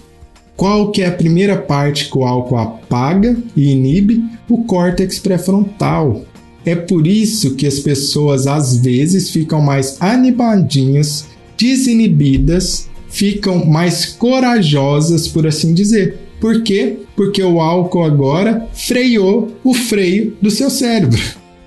Qual 0.58 0.91
que 0.91 1.04
é 1.04 1.06
a 1.06 1.12
primeira 1.12 1.56
parte 1.56 2.10
que 2.10 2.17
o 2.17 2.24
álcool 2.24 2.58
apaga 2.58 3.38
e 3.56 3.69
inibe? 3.69 4.24
O 4.50 4.63
córtex 4.63 5.19
pré-frontal. 5.19 6.26
É 6.65 6.76
por 6.76 7.06
isso 7.06 7.54
que 7.54 7.67
as 7.67 7.78
pessoas 7.78 8.48
às 8.48 8.76
vezes 8.78 9.30
ficam 9.30 9.62
mais 9.62 10.02
animadinhas, 10.02 11.28
desinibidas, 11.56 12.88
ficam 13.10 13.65
mais 13.65 14.06
corajosas, 14.06 15.27
por 15.27 15.46
assim 15.48 15.73
dizer 15.73 16.19
Por 16.40 16.63
quê? 16.63 17.00
Porque 17.15 17.44
o 17.44 17.60
álcool 17.60 18.04
agora 18.04 18.67
freou 18.73 19.50
o 19.63 19.73
freio 19.73 20.38
do 20.42 20.50
seu 20.50 20.69
cérebro. 20.69 21.19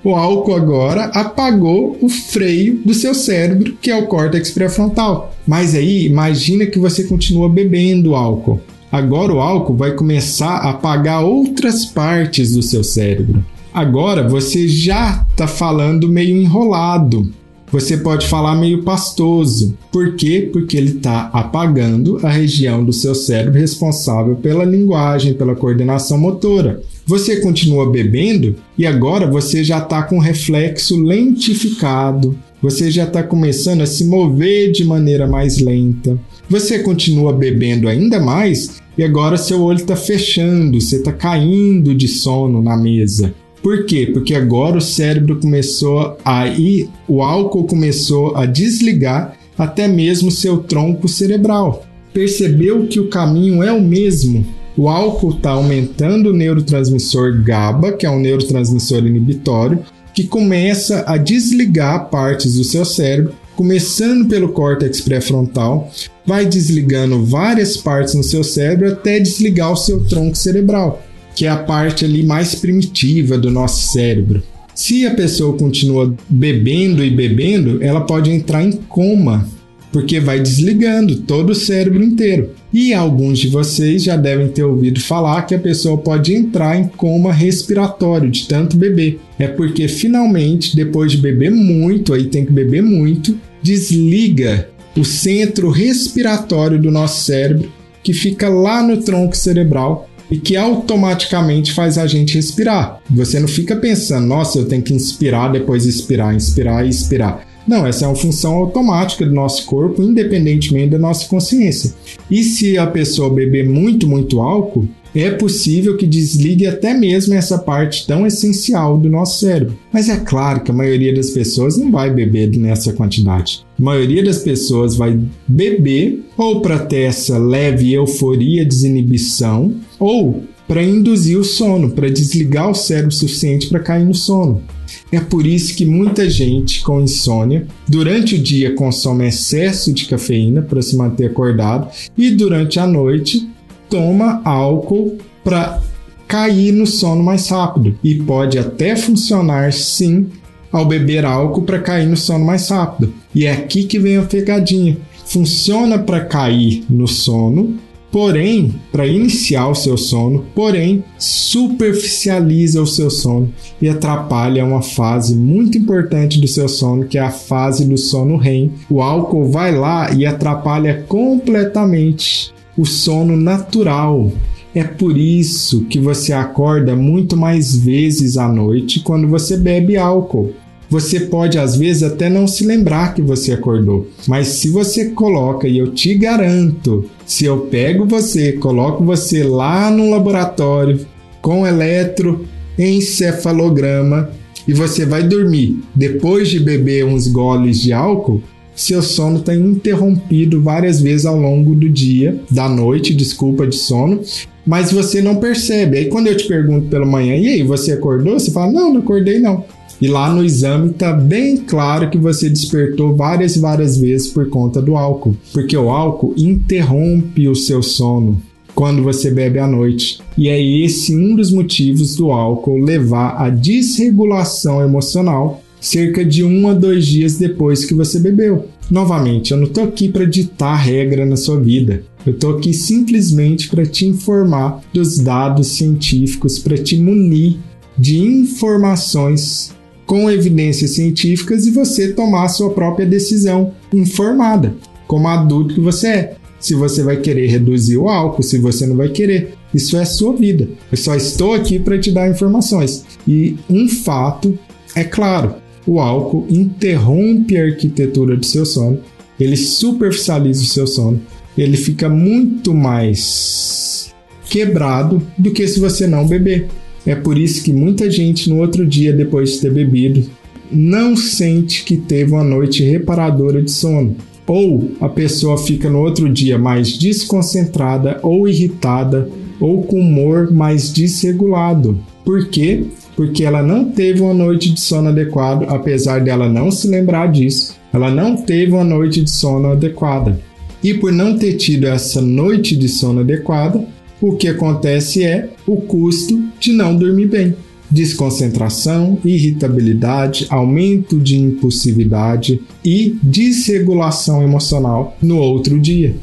O 0.05 0.17
álcool 0.17 0.57
agora 0.57 1.05
apagou 1.15 1.97
o 2.01 2.09
freio 2.09 2.81
do 2.85 2.93
seu 2.93 3.15
cérebro, 3.15 3.77
que 3.81 3.91
é 3.91 3.97
o 3.97 4.07
córtex 4.07 4.51
pré-frontal. 4.51 5.33
Mas 5.47 5.75
aí, 5.77 6.07
imagina 6.07 6.67
que 6.67 6.79
você 6.79 7.05
continua 7.05 7.49
bebendo 7.49 8.17
álcool. 8.17 8.61
Agora 8.91 9.33
o 9.33 9.41
álcool 9.41 9.77
vai 9.77 9.93
começar 9.93 10.57
a 10.57 10.71
apagar 10.71 11.25
outras 11.25 11.85
partes 11.85 12.53
do 12.53 12.63
seu 12.63 12.83
cérebro. 12.83 13.45
Agora 13.73 14.29
você 14.29 14.67
já 14.67 15.25
está 15.31 15.47
falando 15.47 16.09
meio 16.09 16.37
enrolado. 16.37 17.33
Você 17.73 17.97
pode 17.97 18.27
falar 18.29 18.55
meio 18.55 18.83
pastoso. 18.83 19.75
Por 19.91 20.15
quê? 20.15 20.51
Porque 20.53 20.77
ele 20.77 20.91
está 20.91 21.31
apagando 21.33 22.21
a 22.23 22.29
região 22.29 22.85
do 22.85 22.93
seu 22.93 23.15
cérebro 23.15 23.59
responsável 23.59 24.37
pela 24.37 24.63
linguagem, 24.63 25.33
pela 25.33 25.57
coordenação 25.57 26.19
motora. 26.19 26.83
Você 27.07 27.41
continua 27.41 27.91
bebendo 27.91 28.57
e 28.77 28.87
agora 28.87 29.27
você 29.27 29.65
já 29.65 29.79
está 29.79 30.03
com 30.03 30.19
reflexo 30.19 31.03
lentificado. 31.03 32.39
Você 32.61 32.91
já 32.91 33.05
está 33.05 33.23
começando 33.23 33.81
a 33.81 33.87
se 33.87 34.05
mover 34.05 34.71
de 34.71 34.85
maneira 34.85 35.27
mais 35.27 35.57
lenta. 35.59 36.19
Você 36.51 36.81
continua 36.81 37.33
bebendo 37.33 37.89
ainda 37.89 38.21
mais 38.21 38.83
e 38.99 39.03
agora 39.03 39.39
seu 39.39 39.63
olho 39.63 39.79
está 39.79 39.97
fechando, 39.97 40.79
você 40.79 40.97
está 40.97 41.11
caindo 41.11 41.95
de 41.95 42.07
sono 42.07 42.61
na 42.61 42.77
mesa. 42.77 43.35
Por 43.63 43.87
quê? 43.87 44.11
Porque 44.13 44.35
agora 44.35 44.77
o 44.77 44.81
cérebro 44.81 45.39
começou 45.39 46.19
a 46.25 46.49
ir, 46.49 46.89
o 47.07 47.23
álcool 47.23 47.65
começou 47.65 48.37
a 48.37 48.45
desligar 48.45 49.37
até 49.57 49.87
mesmo 49.87 50.31
seu 50.33 50.59
tronco 50.59 51.07
cerebral. 51.09 51.87
Percebeu 52.13 52.87
que 52.89 52.99
o 52.99 53.09
caminho 53.09 53.63
é 53.63 53.73
o 53.73 53.81
mesmo. 53.81 54.45
O 54.77 54.89
álcool 54.89 55.31
está 55.31 55.51
aumentando 55.51 56.31
o 56.31 56.33
neurotransmissor 56.33 57.43
GABA, 57.45 57.93
que 57.93 58.05
é 58.05 58.11
um 58.11 58.19
neurotransmissor 58.19 59.07
inibitório, 59.07 59.81
que 60.13 60.25
começa 60.25 61.05
a 61.07 61.17
desligar 61.17 62.11
partes 62.11 62.57
do 62.57 62.65
seu 62.65 62.85
cérebro, 62.85 63.35
começando 63.55 64.29
pelo 64.29 64.49
córtex 64.49 65.01
pré-frontal, 65.01 65.91
vai 66.27 66.45
desligando 66.47 67.25
várias 67.25 67.77
partes 67.77 68.15
no 68.15 68.25
seu 68.25 68.43
cérebro 68.43 68.89
até 68.89 69.21
desligar 69.21 69.73
o 69.73 69.77
seu 69.77 70.05
tronco 70.05 70.37
cerebral 70.37 71.03
que 71.35 71.47
é 71.47 71.49
a 71.49 71.57
parte 71.57 72.05
ali 72.05 72.23
mais 72.23 72.55
primitiva 72.55 73.39
do 73.39 73.51
nosso 73.51 73.93
cérebro. 73.93 74.43
Se 74.75 75.07
a 75.07 75.15
pessoa 75.15 75.57
continua 75.57 76.15
bebendo 76.29 77.05
e 77.05 77.11
bebendo, 77.11 77.83
ela 77.83 78.01
pode 78.01 78.31
entrar 78.31 78.65
em 78.65 78.73
coma, 78.73 79.47
porque 79.93 80.19
vai 80.19 80.41
desligando 80.41 81.17
todo 81.17 81.51
o 81.51 81.55
cérebro 81.55 82.03
inteiro. 82.03 82.51
E 82.73 82.95
alguns 82.95 83.39
de 83.39 83.49
vocês 83.49 84.03
já 84.03 84.17
devem 84.17 84.49
ter 84.49 84.65
ouvido 84.65 84.99
falar 84.99 85.43
que 85.43 85.55
a 85.55 85.59
pessoa 85.59 85.99
pode 85.99 86.35
entrar 86.35 86.81
em 86.81 86.89
coma 86.89 87.31
respiratório 87.31 88.31
de 88.31 88.49
tanto 88.49 88.79
beber. 88.79 89.21
É 89.39 89.47
porque 89.47 89.87
finalmente, 89.89 90.75
depois 90.75 91.13
de 91.13 91.19
beber 91.19 91.51
muito, 91.51 92.15
aí 92.15 92.25
tem 92.25 92.47
que 92.47 92.53
beber 92.53 92.83
muito, 92.83 93.39
desliga 93.63 94.69
o 94.97 95.05
centro 95.05 95.69
respiratório 95.71 96.81
do 96.81 96.91
nosso 96.91 97.25
cérebro, 97.25 97.71
que 98.03 98.13
fica 98.13 98.49
lá 98.49 98.83
no 98.83 99.03
tronco 99.03 99.37
cerebral, 99.37 100.09
e 100.33 100.39
que 100.39 100.57
automaticamente 100.57 101.73
faz 101.73 101.99
a 101.99 102.07
gente 102.07 102.37
respirar. 102.37 103.03
Você 103.11 103.39
não 103.39 103.47
fica 103.47 103.77
pensando, 103.77 104.27
nossa, 104.27 104.59
eu 104.59 104.65
tenho 104.65 104.83
que 104.83 104.95
inspirar, 104.95 105.53
depois 105.53 105.85
expirar, 105.85 106.35
inspirar 106.35 106.87
e 106.87 106.89
expirar. 106.89 107.47
Não, 107.69 107.87
essa 107.87 108.07
é 108.07 108.09
uma 108.09 108.17
função 108.17 108.55
automática 108.55 109.27
do 109.27 109.35
nosso 109.35 109.67
corpo, 109.67 110.03
independentemente 110.03 110.91
da 110.91 110.99
nossa 110.99 111.29
consciência. 111.29 111.95
E 112.31 112.43
se 112.43 112.79
a 112.79 112.87
pessoa 112.87 113.33
beber 113.33 113.69
muito, 113.69 114.09
muito 114.09 114.41
álcool, 114.41 114.89
é 115.21 115.31
possível 115.31 115.97
que 115.97 116.07
desligue 116.07 116.67
até 116.67 116.95
mesmo 116.95 117.35
essa 117.35 117.59
parte 117.59 118.07
tão 118.07 118.27
essencial 118.27 118.99
do 118.99 119.11
nosso 119.11 119.41
cérebro. 119.41 119.79
Mas 119.93 120.09
é 120.09 120.17
claro 120.17 120.63
que 120.63 120.71
a 120.71 120.75
maioria 120.75 121.15
das 121.15 121.31
pessoas 121.31 121.77
não 121.77 121.91
vai 121.91 122.11
beber 122.11 122.51
nessa 122.57 122.93
quantidade. 122.93 123.65
A 123.79 123.83
maioria 123.83 124.25
das 124.25 124.39
pessoas 124.39 124.97
vai 124.97 125.19
beber 125.47 126.25
ou 126.37 126.61
para 126.61 126.79
ter 126.79 127.03
essa 127.03 127.37
leve 127.37 127.93
euforia, 127.93 128.65
desinibição, 128.65 129.75
ou 129.99 130.45
para 130.67 130.83
induzir 130.83 131.39
o 131.39 131.45
sono, 131.45 131.91
para 131.91 132.09
desligar 132.09 132.71
o 132.71 132.75
cérebro 132.75 133.13
suficiente 133.13 133.69
para 133.69 133.81
cair 133.81 134.07
no 134.07 134.15
sono. 134.15 134.63
É 135.11 135.21
por 135.21 135.47
isso 135.47 135.75
que 135.75 135.85
muita 135.85 136.29
gente 136.29 136.83
com 136.83 137.01
insônia, 137.01 137.67
durante 137.87 138.37
o 138.37 138.39
dia 138.39 138.75
consome 138.75 139.27
excesso 139.27 139.93
de 139.93 140.07
cafeína 140.07 140.63
para 140.63 140.81
se 140.81 140.97
manter 140.97 141.27
acordado 141.27 141.89
e 142.17 142.31
durante 142.31 142.79
a 142.79 142.87
noite 142.87 143.49
toma 143.93 144.41
álcool 144.43 145.19
para 145.45 145.79
cair 146.27 146.73
no 146.73 146.87
sono 146.87 147.23
mais 147.23 147.51
rápido. 147.51 147.95
E 148.03 148.15
pode 148.15 148.59
até 148.59 148.97
funcionar 148.97 149.71
sim 149.71 150.29
ao 150.73 150.87
beber 150.87 151.27
álcool 151.27 151.63
para 151.63 151.79
cair 151.79 152.09
no 152.09 152.17
sono 152.17 152.43
mais 152.43 152.71
rápido. 152.71 153.13
E 153.35 153.45
é 153.45 153.53
aqui 153.53 153.85
que 153.85 153.99
vem 153.99 154.17
a 154.17 154.23
pegadinha. 154.23 154.97
Funciona 155.27 155.99
para 155.99 156.25
cair 156.25 156.87
no 156.89 157.07
sono, 157.07 157.75
porém, 158.11 158.75
para 158.91 159.07
iniciar 159.07 159.69
o 159.69 159.75
seu 159.75 159.99
sono, 159.99 160.45
porém, 160.55 161.05
superficializa 161.19 162.81
o 162.81 162.87
seu 162.87 163.11
sono 163.11 163.53
e 163.81 163.89
atrapalha 163.89 164.65
uma 164.65 164.83
fase 164.83 165.35
muito 165.35 165.77
importante 165.77 166.41
do 166.41 166.49
seu 166.49 166.69
sono, 166.69 167.05
que 167.05 167.19
é 167.19 167.23
a 167.23 167.31
fase 167.31 167.85
do 167.85 167.99
sono 167.99 168.37
REM. 168.39 168.73
O 168.89 169.03
álcool 169.03 169.51
vai 169.51 169.75
lá 169.75 170.11
e 170.13 170.25
atrapalha 170.25 171.05
completamente 171.09 172.52
o 172.77 172.85
sono 172.85 173.37
natural. 173.37 174.33
É 174.75 174.83
por 174.83 175.17
isso 175.19 175.85
que 175.85 175.99
você 175.99 176.33
acorda 176.33 176.97
muito 176.97 177.37
mais 177.37 177.77
vezes 177.77 178.39
à 178.39 178.49
noite 178.49 179.01
quando 179.01 179.29
você 179.29 179.57
bebe 179.57 179.97
álcool. 179.97 180.53
Você 180.89 181.21
pode 181.21 181.59
às 181.59 181.77
vezes 181.77 182.03
até 182.03 182.29
não 182.29 182.45
se 182.47 182.67
lembrar 182.67 183.15
que 183.15 183.23
você 183.23 183.53
acordou, 183.53 184.09
mas 184.29 184.49
se 184.49 184.69
você 184.69 185.07
coloca, 185.07 185.67
e 185.67 185.79
eu 185.79 185.93
te 185.93 186.15
garanto, 186.15 187.09
se 187.25 187.47
eu 187.47 187.61
pego 187.61 188.05
você, 188.05 188.53
coloco 188.53 189.03
você 189.03 189.43
lá 189.43 189.91
no 189.91 190.11
laboratório 190.11 191.01
com 191.41 191.67
eletroencefalograma 191.67 194.29
e 194.69 194.75
você 194.75 195.07
vai 195.07 195.23
dormir 195.23 195.83
depois 195.95 196.51
de 196.51 196.61
beber 196.61 197.07
uns 197.07 197.27
goles 197.27 197.81
de 197.81 197.91
álcool, 197.93 198.43
seu 198.75 199.03
sono 199.03 199.39
está 199.39 199.55
interrompido 199.55 200.63
várias 200.63 201.01
vezes 201.01 201.27
ao 201.27 201.37
longo 201.37 201.75
do 201.75 201.89
dia, 201.89 202.41
da 202.51 202.69
noite, 202.69 203.15
desculpa, 203.15 203.67
de 203.67 203.77
sono, 203.77 204.21
mas 204.67 204.93
você 204.93 205.21
não 205.21 205.37
percebe. 205.37 205.99
Aí 205.99 206.05
quando 206.07 206.29
eu 206.29 206.37
te 206.37 206.47
pergunto 206.47 206.89
pela 206.89 207.07
manhã, 207.07 207.37
e 207.37 207.49
aí, 207.49 207.63
você 207.63 207.93
acordou? 207.93 208.39
Você 208.39 208.51
fala, 208.51 208.73
não, 208.73 208.93
não 208.93 209.01
acordei 209.01 209.39
não. 209.39 209.65
E 210.01 210.09
lá 210.09 210.33
no 210.35 210.45
exame 210.45 210.91
está 210.91 211.13
bem 211.13 211.59
claro 211.59 212.11
que 212.11 212.19
você 212.19 212.49
despertou 212.49 213.15
várias 213.15 213.55
e 213.55 213.61
várias 213.61 213.97
vezes 213.97 214.27
por 214.29 214.49
conta 214.49 214.83
do 214.83 214.97
álcool, 214.97 215.37
porque 215.53 215.77
o 215.77 215.91
álcool 215.91 216.35
interrompe 216.37 217.49
o 217.49 217.55
seu 217.55 217.83
sono 217.83 218.41
quando 218.75 219.03
você 219.03 219.31
bebe 219.31 219.59
à 219.59 219.67
noite. 219.67 220.19
E 220.37 220.49
é 220.49 220.61
esse 220.61 221.15
um 221.15 221.37
dos 221.37 221.53
motivos 221.53 222.17
do 222.17 222.33
álcool 222.33 222.79
levar 222.79 223.37
à 223.41 223.49
desregulação 223.49 224.83
emocional 224.83 225.62
cerca 225.83 226.25
de 226.25 226.45
um 226.45 226.69
a 226.69 226.73
dois 226.75 227.05
dias 227.05 227.37
depois 227.37 227.85
que 227.85 227.93
você 227.93 228.21
bebeu. 228.21 228.69
Novamente, 228.89 229.51
eu 229.51 229.59
não 229.59 229.67
estou 229.67 229.85
aqui 229.85 230.09
para 230.09 230.25
ditar 230.25 230.77
regra 230.77 231.27
na 231.27 231.37
sua 231.37 231.61
vida. 231.61 232.05
Eu 232.25 232.35
estou 232.35 232.57
aqui 232.57 232.73
simplesmente 232.73 233.69
para 233.69 233.85
te 233.85 234.07
informar 234.07 234.81
dos 234.95 235.19
dados 235.19 235.67
científicos, 235.67 236.59
para 236.59 236.79
te 236.79 236.97
munir 236.97 237.57
de 237.99 238.19
informações 238.19 239.75
com 240.07 240.31
evidências 240.31 240.93
científicas 240.93 241.67
e 241.67 241.71
você 241.71 242.13
tomar 242.13 242.45
a 242.45 242.49
sua 242.49 242.71
própria 242.71 243.07
decisão 243.07 243.73
informada, 243.93 244.75
como 245.07 245.27
adulto 245.27 245.75
que 245.75 245.81
você 245.81 246.07
é. 246.07 246.37
Se 246.61 246.75
você 246.75 247.03
vai 247.03 247.17
querer 247.17 247.49
reduzir 247.49 247.97
o 247.97 248.09
álcool, 248.09 248.43
se 248.43 248.57
você 248.57 248.87
não 248.87 248.95
vai 248.95 249.09
querer, 249.09 249.55
isso 249.75 249.97
é 249.97 250.05
sua 250.05 250.33
vida. 250.33 250.69
Eu 250.93 250.97
só 250.97 251.17
estou 251.17 251.55
aqui 251.55 251.81
para 251.81 251.99
te 251.99 252.13
dar 252.13 252.31
informações. 252.31 253.05
E 253.27 253.57
um 253.69 253.89
fato 253.89 254.57
é 254.95 255.03
claro: 255.03 255.62
o 255.87 256.01
álcool 256.01 256.47
interrompe 256.49 257.57
a 257.57 257.65
arquitetura 257.65 258.37
do 258.37 258.47
seu 258.47 258.65
sono, 258.65 258.99
ele 259.39 259.57
superficializa 259.57 260.63
o 260.63 260.67
seu 260.67 260.87
sono, 260.87 261.21
ele 261.57 261.77
fica 261.77 262.09
muito 262.09 262.73
mais 262.73 264.13
quebrado 264.49 265.23
do 265.37 265.51
que 265.51 265.67
se 265.67 265.81
você 265.81 266.07
não 266.07 266.27
beber. 266.27 266.69
É 267.05 267.15
por 267.15 267.37
isso 267.37 267.65
que 267.65 267.73
muita 267.73 268.11
gente 268.11 268.49
no 268.49 268.59
outro 268.59 268.87
dia, 268.87 269.13
depois 269.13 269.53
de 269.53 269.61
ter 269.61 269.73
bebido, 269.73 270.25
não 270.71 271.17
sente 271.17 271.85
que 271.85 271.97
teve 271.97 272.33
uma 272.33 272.45
noite 272.45 272.83
reparadora 272.85 273.61
de 273.61 273.71
sono. 273.71 274.17
Ou 274.47 274.93
a 275.01 275.09
pessoa 275.09 275.57
fica 275.57 275.89
no 275.89 276.01
outro 276.01 276.29
dia 276.29 276.59
mais 276.59 276.97
desconcentrada 276.97 278.19
ou 278.23 278.49
irritada 278.49 279.29
ou 279.61 279.83
com 279.83 280.01
humor 280.01 280.53
mais 280.53 280.93
desregulado. 280.93 281.99
Por 282.25 282.49
quê? 282.49 282.85
Porque 283.17 283.45
ela 283.45 283.63
não 283.63 283.85
teve 283.85 284.21
uma 284.21 284.35
noite 284.35 284.71
de 284.71 284.81
sono 284.81 285.09
adequado, 285.09 285.65
apesar 285.69 286.21
dela 286.21 286.49
não 286.49 286.71
se 286.71 286.89
lembrar 286.89 287.31
disso. 287.31 287.77
Ela 287.93 288.11
não 288.11 288.37
teve 288.37 288.73
uma 288.73 288.85
noite 288.85 289.23
de 289.23 289.31
sono 289.31 289.73
adequada. 289.73 290.41
E 290.83 290.95
por 290.95 291.13
não 291.13 291.39
ter 291.39 291.55
tido 291.55 291.87
essa 291.87 292.21
noite 292.21 292.75
de 292.75 292.89
sono 292.89 293.21
adequada, 293.21 293.85
o 294.21 294.33
que 294.37 294.49
acontece 294.49 295.23
é 295.23 295.51
o 295.67 295.77
custo 295.77 296.43
de 296.59 296.73
não 296.73 296.97
dormir 296.97 297.27
bem. 297.27 297.55
Desconcentração, 297.91 299.19
irritabilidade, 299.23 300.47
aumento 300.49 301.21
de 301.21 301.37
impulsividade 301.37 302.63
e 302.83 303.19
desregulação 303.23 304.43
emocional 304.43 305.17
no 305.21 305.37
outro 305.37 305.79
dia. 305.79 306.17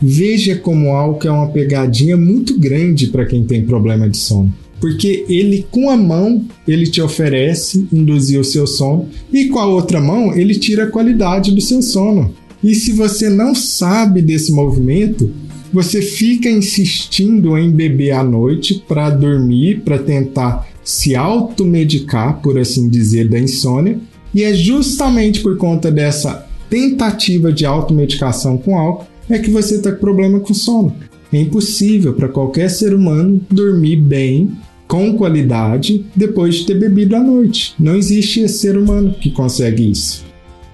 Veja 0.00 0.56
como 0.56 0.90
álcool 0.90 1.28
é 1.28 1.30
uma 1.30 1.48
pegadinha 1.48 2.16
muito 2.16 2.58
grande 2.58 3.06
para 3.06 3.24
quem 3.24 3.44
tem 3.44 3.64
problema 3.64 4.10
de 4.10 4.16
sono 4.16 4.52
porque 4.82 5.24
ele 5.28 5.64
com 5.70 5.88
a 5.88 5.96
mão 5.96 6.44
ele 6.66 6.88
te 6.88 7.00
oferece 7.00 7.86
induzir 7.92 8.40
o 8.40 8.44
seu 8.44 8.66
sono 8.66 9.08
e 9.32 9.44
com 9.46 9.60
a 9.60 9.66
outra 9.66 10.00
mão 10.00 10.36
ele 10.36 10.56
tira 10.56 10.82
a 10.82 10.90
qualidade 10.90 11.52
do 11.52 11.60
seu 11.60 11.80
sono. 11.80 12.34
E 12.64 12.74
se 12.74 12.90
você 12.90 13.30
não 13.30 13.54
sabe 13.54 14.20
desse 14.20 14.50
movimento, 14.50 15.30
você 15.72 16.02
fica 16.02 16.50
insistindo 16.50 17.56
em 17.56 17.70
beber 17.70 18.10
à 18.10 18.24
noite 18.24 18.82
para 18.88 19.08
dormir, 19.08 19.82
para 19.84 19.98
tentar 19.98 20.68
se 20.82 21.14
automedicar, 21.14 22.42
por 22.42 22.58
assim 22.58 22.88
dizer, 22.88 23.28
da 23.28 23.38
insônia. 23.38 24.00
E 24.34 24.42
é 24.42 24.52
justamente 24.52 25.40
por 25.40 25.56
conta 25.56 25.92
dessa 25.92 26.44
tentativa 26.68 27.52
de 27.52 27.64
automedicação 27.64 28.58
com 28.58 28.76
álcool 28.76 29.06
é 29.30 29.38
que 29.38 29.50
você 29.50 29.76
está 29.76 29.92
com 29.92 30.00
problema 30.00 30.40
com 30.40 30.52
sono. 30.52 30.92
É 31.32 31.38
impossível 31.40 32.14
para 32.14 32.28
qualquer 32.28 32.68
ser 32.68 32.92
humano 32.92 33.40
dormir 33.48 33.96
bem 33.96 34.50
com 34.92 35.16
qualidade 35.16 36.04
depois 36.14 36.56
de 36.56 36.66
ter 36.66 36.78
bebido 36.78 37.16
à 37.16 37.20
noite. 37.20 37.74
Não 37.80 37.96
existe 37.96 38.40
esse 38.40 38.58
ser 38.58 38.76
humano 38.76 39.14
que 39.18 39.30
consegue 39.30 39.90
isso. 39.90 40.22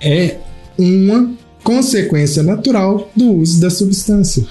É 0.01 0.39
uma 0.77 1.33
consequência 1.63 2.43
natural 2.43 3.13
do 3.15 3.31
uso 3.35 3.61
da 3.61 3.71
substância. 3.71 4.45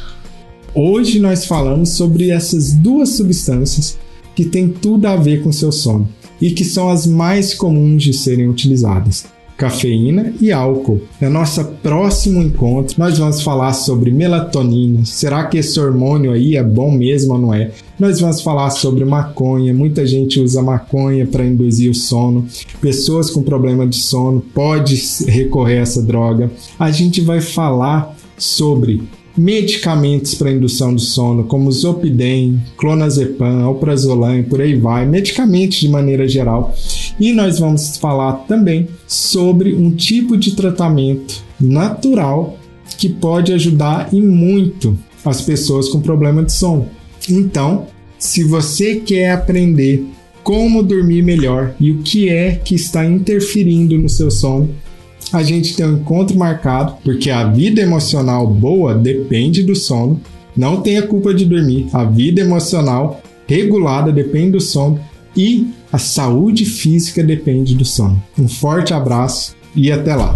Hoje 0.74 1.20
nós 1.20 1.46
falamos 1.46 1.90
sobre 1.90 2.30
essas 2.30 2.72
duas 2.72 3.10
substâncias 3.10 3.98
que 4.34 4.46
têm 4.46 4.70
tudo 4.70 5.06
a 5.06 5.18
ver 5.18 5.44
com 5.44 5.52
seu 5.52 5.74
sono 5.74 6.08
e 6.40 6.52
que 6.52 6.64
são 6.64 6.88
as 6.88 7.06
mais 7.06 7.54
comuns 7.54 8.04
de 8.04 8.14
serem 8.14 8.48
utilizadas 8.48 9.26
cafeína 9.58 10.34
e 10.40 10.52
álcool. 10.52 11.02
No 11.20 11.30
nosso 11.30 11.64
próximo 11.82 12.42
encontro, 12.42 12.96
nós 12.98 13.18
vamos 13.18 13.42
falar 13.42 13.74
sobre 13.74 14.12
melatonina. 14.12 15.04
Será 15.04 15.46
que 15.46 15.58
esse 15.58 15.80
hormônio 15.80 16.32
aí 16.32 16.56
é 16.56 16.64
bom 16.64 16.92
mesmo 16.92 17.34
ou 17.34 17.40
não 17.40 17.54
é? 17.54 17.72
Nós 18.00 18.20
vamos 18.20 18.42
falar 18.42 18.70
sobre 18.70 19.04
maconha. 19.04 19.74
Muita 19.74 20.06
gente 20.06 20.40
usa 20.40 20.62
maconha 20.62 21.26
para 21.26 21.44
induzir 21.44 21.90
o 21.90 21.96
sono. 21.96 22.46
Pessoas 22.80 23.32
com 23.32 23.42
problema 23.42 23.88
de 23.88 23.98
sono 23.98 24.40
podem 24.54 24.98
recorrer 25.28 25.80
a 25.80 25.82
essa 25.82 26.02
droga. 26.02 26.52
A 26.78 26.92
gente 26.92 27.22
vai 27.22 27.42
falar 27.42 28.16
sobre 28.38 29.02
medicamentos 29.38 30.34
para 30.34 30.52
indução 30.52 30.94
do 30.94 31.00
sono, 31.00 31.44
como 31.44 31.72
Zopidem, 31.72 32.62
Clonazepam, 32.76 33.64
Alprazolam 33.64 34.44
por 34.44 34.60
aí 34.60 34.76
vai, 34.76 35.06
medicamentos 35.06 35.78
de 35.78 35.88
maneira 35.88 36.28
geral. 36.28 36.74
E 37.20 37.32
nós 37.32 37.60
vamos 37.60 37.98
falar 37.98 38.34
também 38.48 38.88
sobre 39.08 39.74
um 39.74 39.92
tipo 39.92 40.36
de 40.36 40.56
tratamento 40.56 41.44
natural 41.60 42.58
que 42.98 43.10
pode 43.10 43.54
ajudar 43.54 44.10
e 44.12 44.22
muito 44.22 44.98
as 45.24 45.42
pessoas 45.42 45.90
com 45.90 46.00
problema 46.00 46.44
de 46.44 46.54
sono. 46.54 46.88
Então, 47.30 47.88
se 48.18 48.44
você 48.44 48.96
quer 48.96 49.32
aprender 49.32 50.04
como 50.44 50.82
dormir 50.82 51.22
melhor 51.24 51.76
e 51.80 51.92
o 51.92 51.98
que 52.00 52.30
é 52.30 52.56
que 52.56 52.74
está 52.74 53.06
interferindo 53.06 53.98
no 53.98 54.08
seu 54.08 54.32
sono, 54.32 54.70
a 55.34 55.44
gente 55.44 55.76
tem 55.76 55.86
um 55.86 55.98
encontro 55.98 56.38
marcado, 56.38 56.98
porque 57.04 57.30
a 57.30 57.46
vida 57.46 57.82
emocional 57.82 58.48
boa 58.48 58.94
depende 58.94 59.64
do 59.64 59.76
sono. 59.76 60.20
Não 60.56 60.82
tem 60.82 60.98
a 60.98 61.08
culpa 61.08 61.34
de 61.34 61.46
dormir. 61.46 61.88
A 61.94 62.04
vida 62.04 62.42
emocional 62.42 63.22
regulada 63.48 64.12
depende 64.12 64.52
do 64.52 64.62
sono 64.62 65.00
e 65.36 65.68
a 65.92 65.98
saúde 65.98 66.66
física 66.66 67.24
depende 67.24 67.76
do 67.76 67.86
sono. 67.86 68.22
Um 68.38 68.48
forte 68.48 68.94
abraço 68.94 69.56
e 69.76 69.92
até 69.92 70.16
lá. 70.16 70.36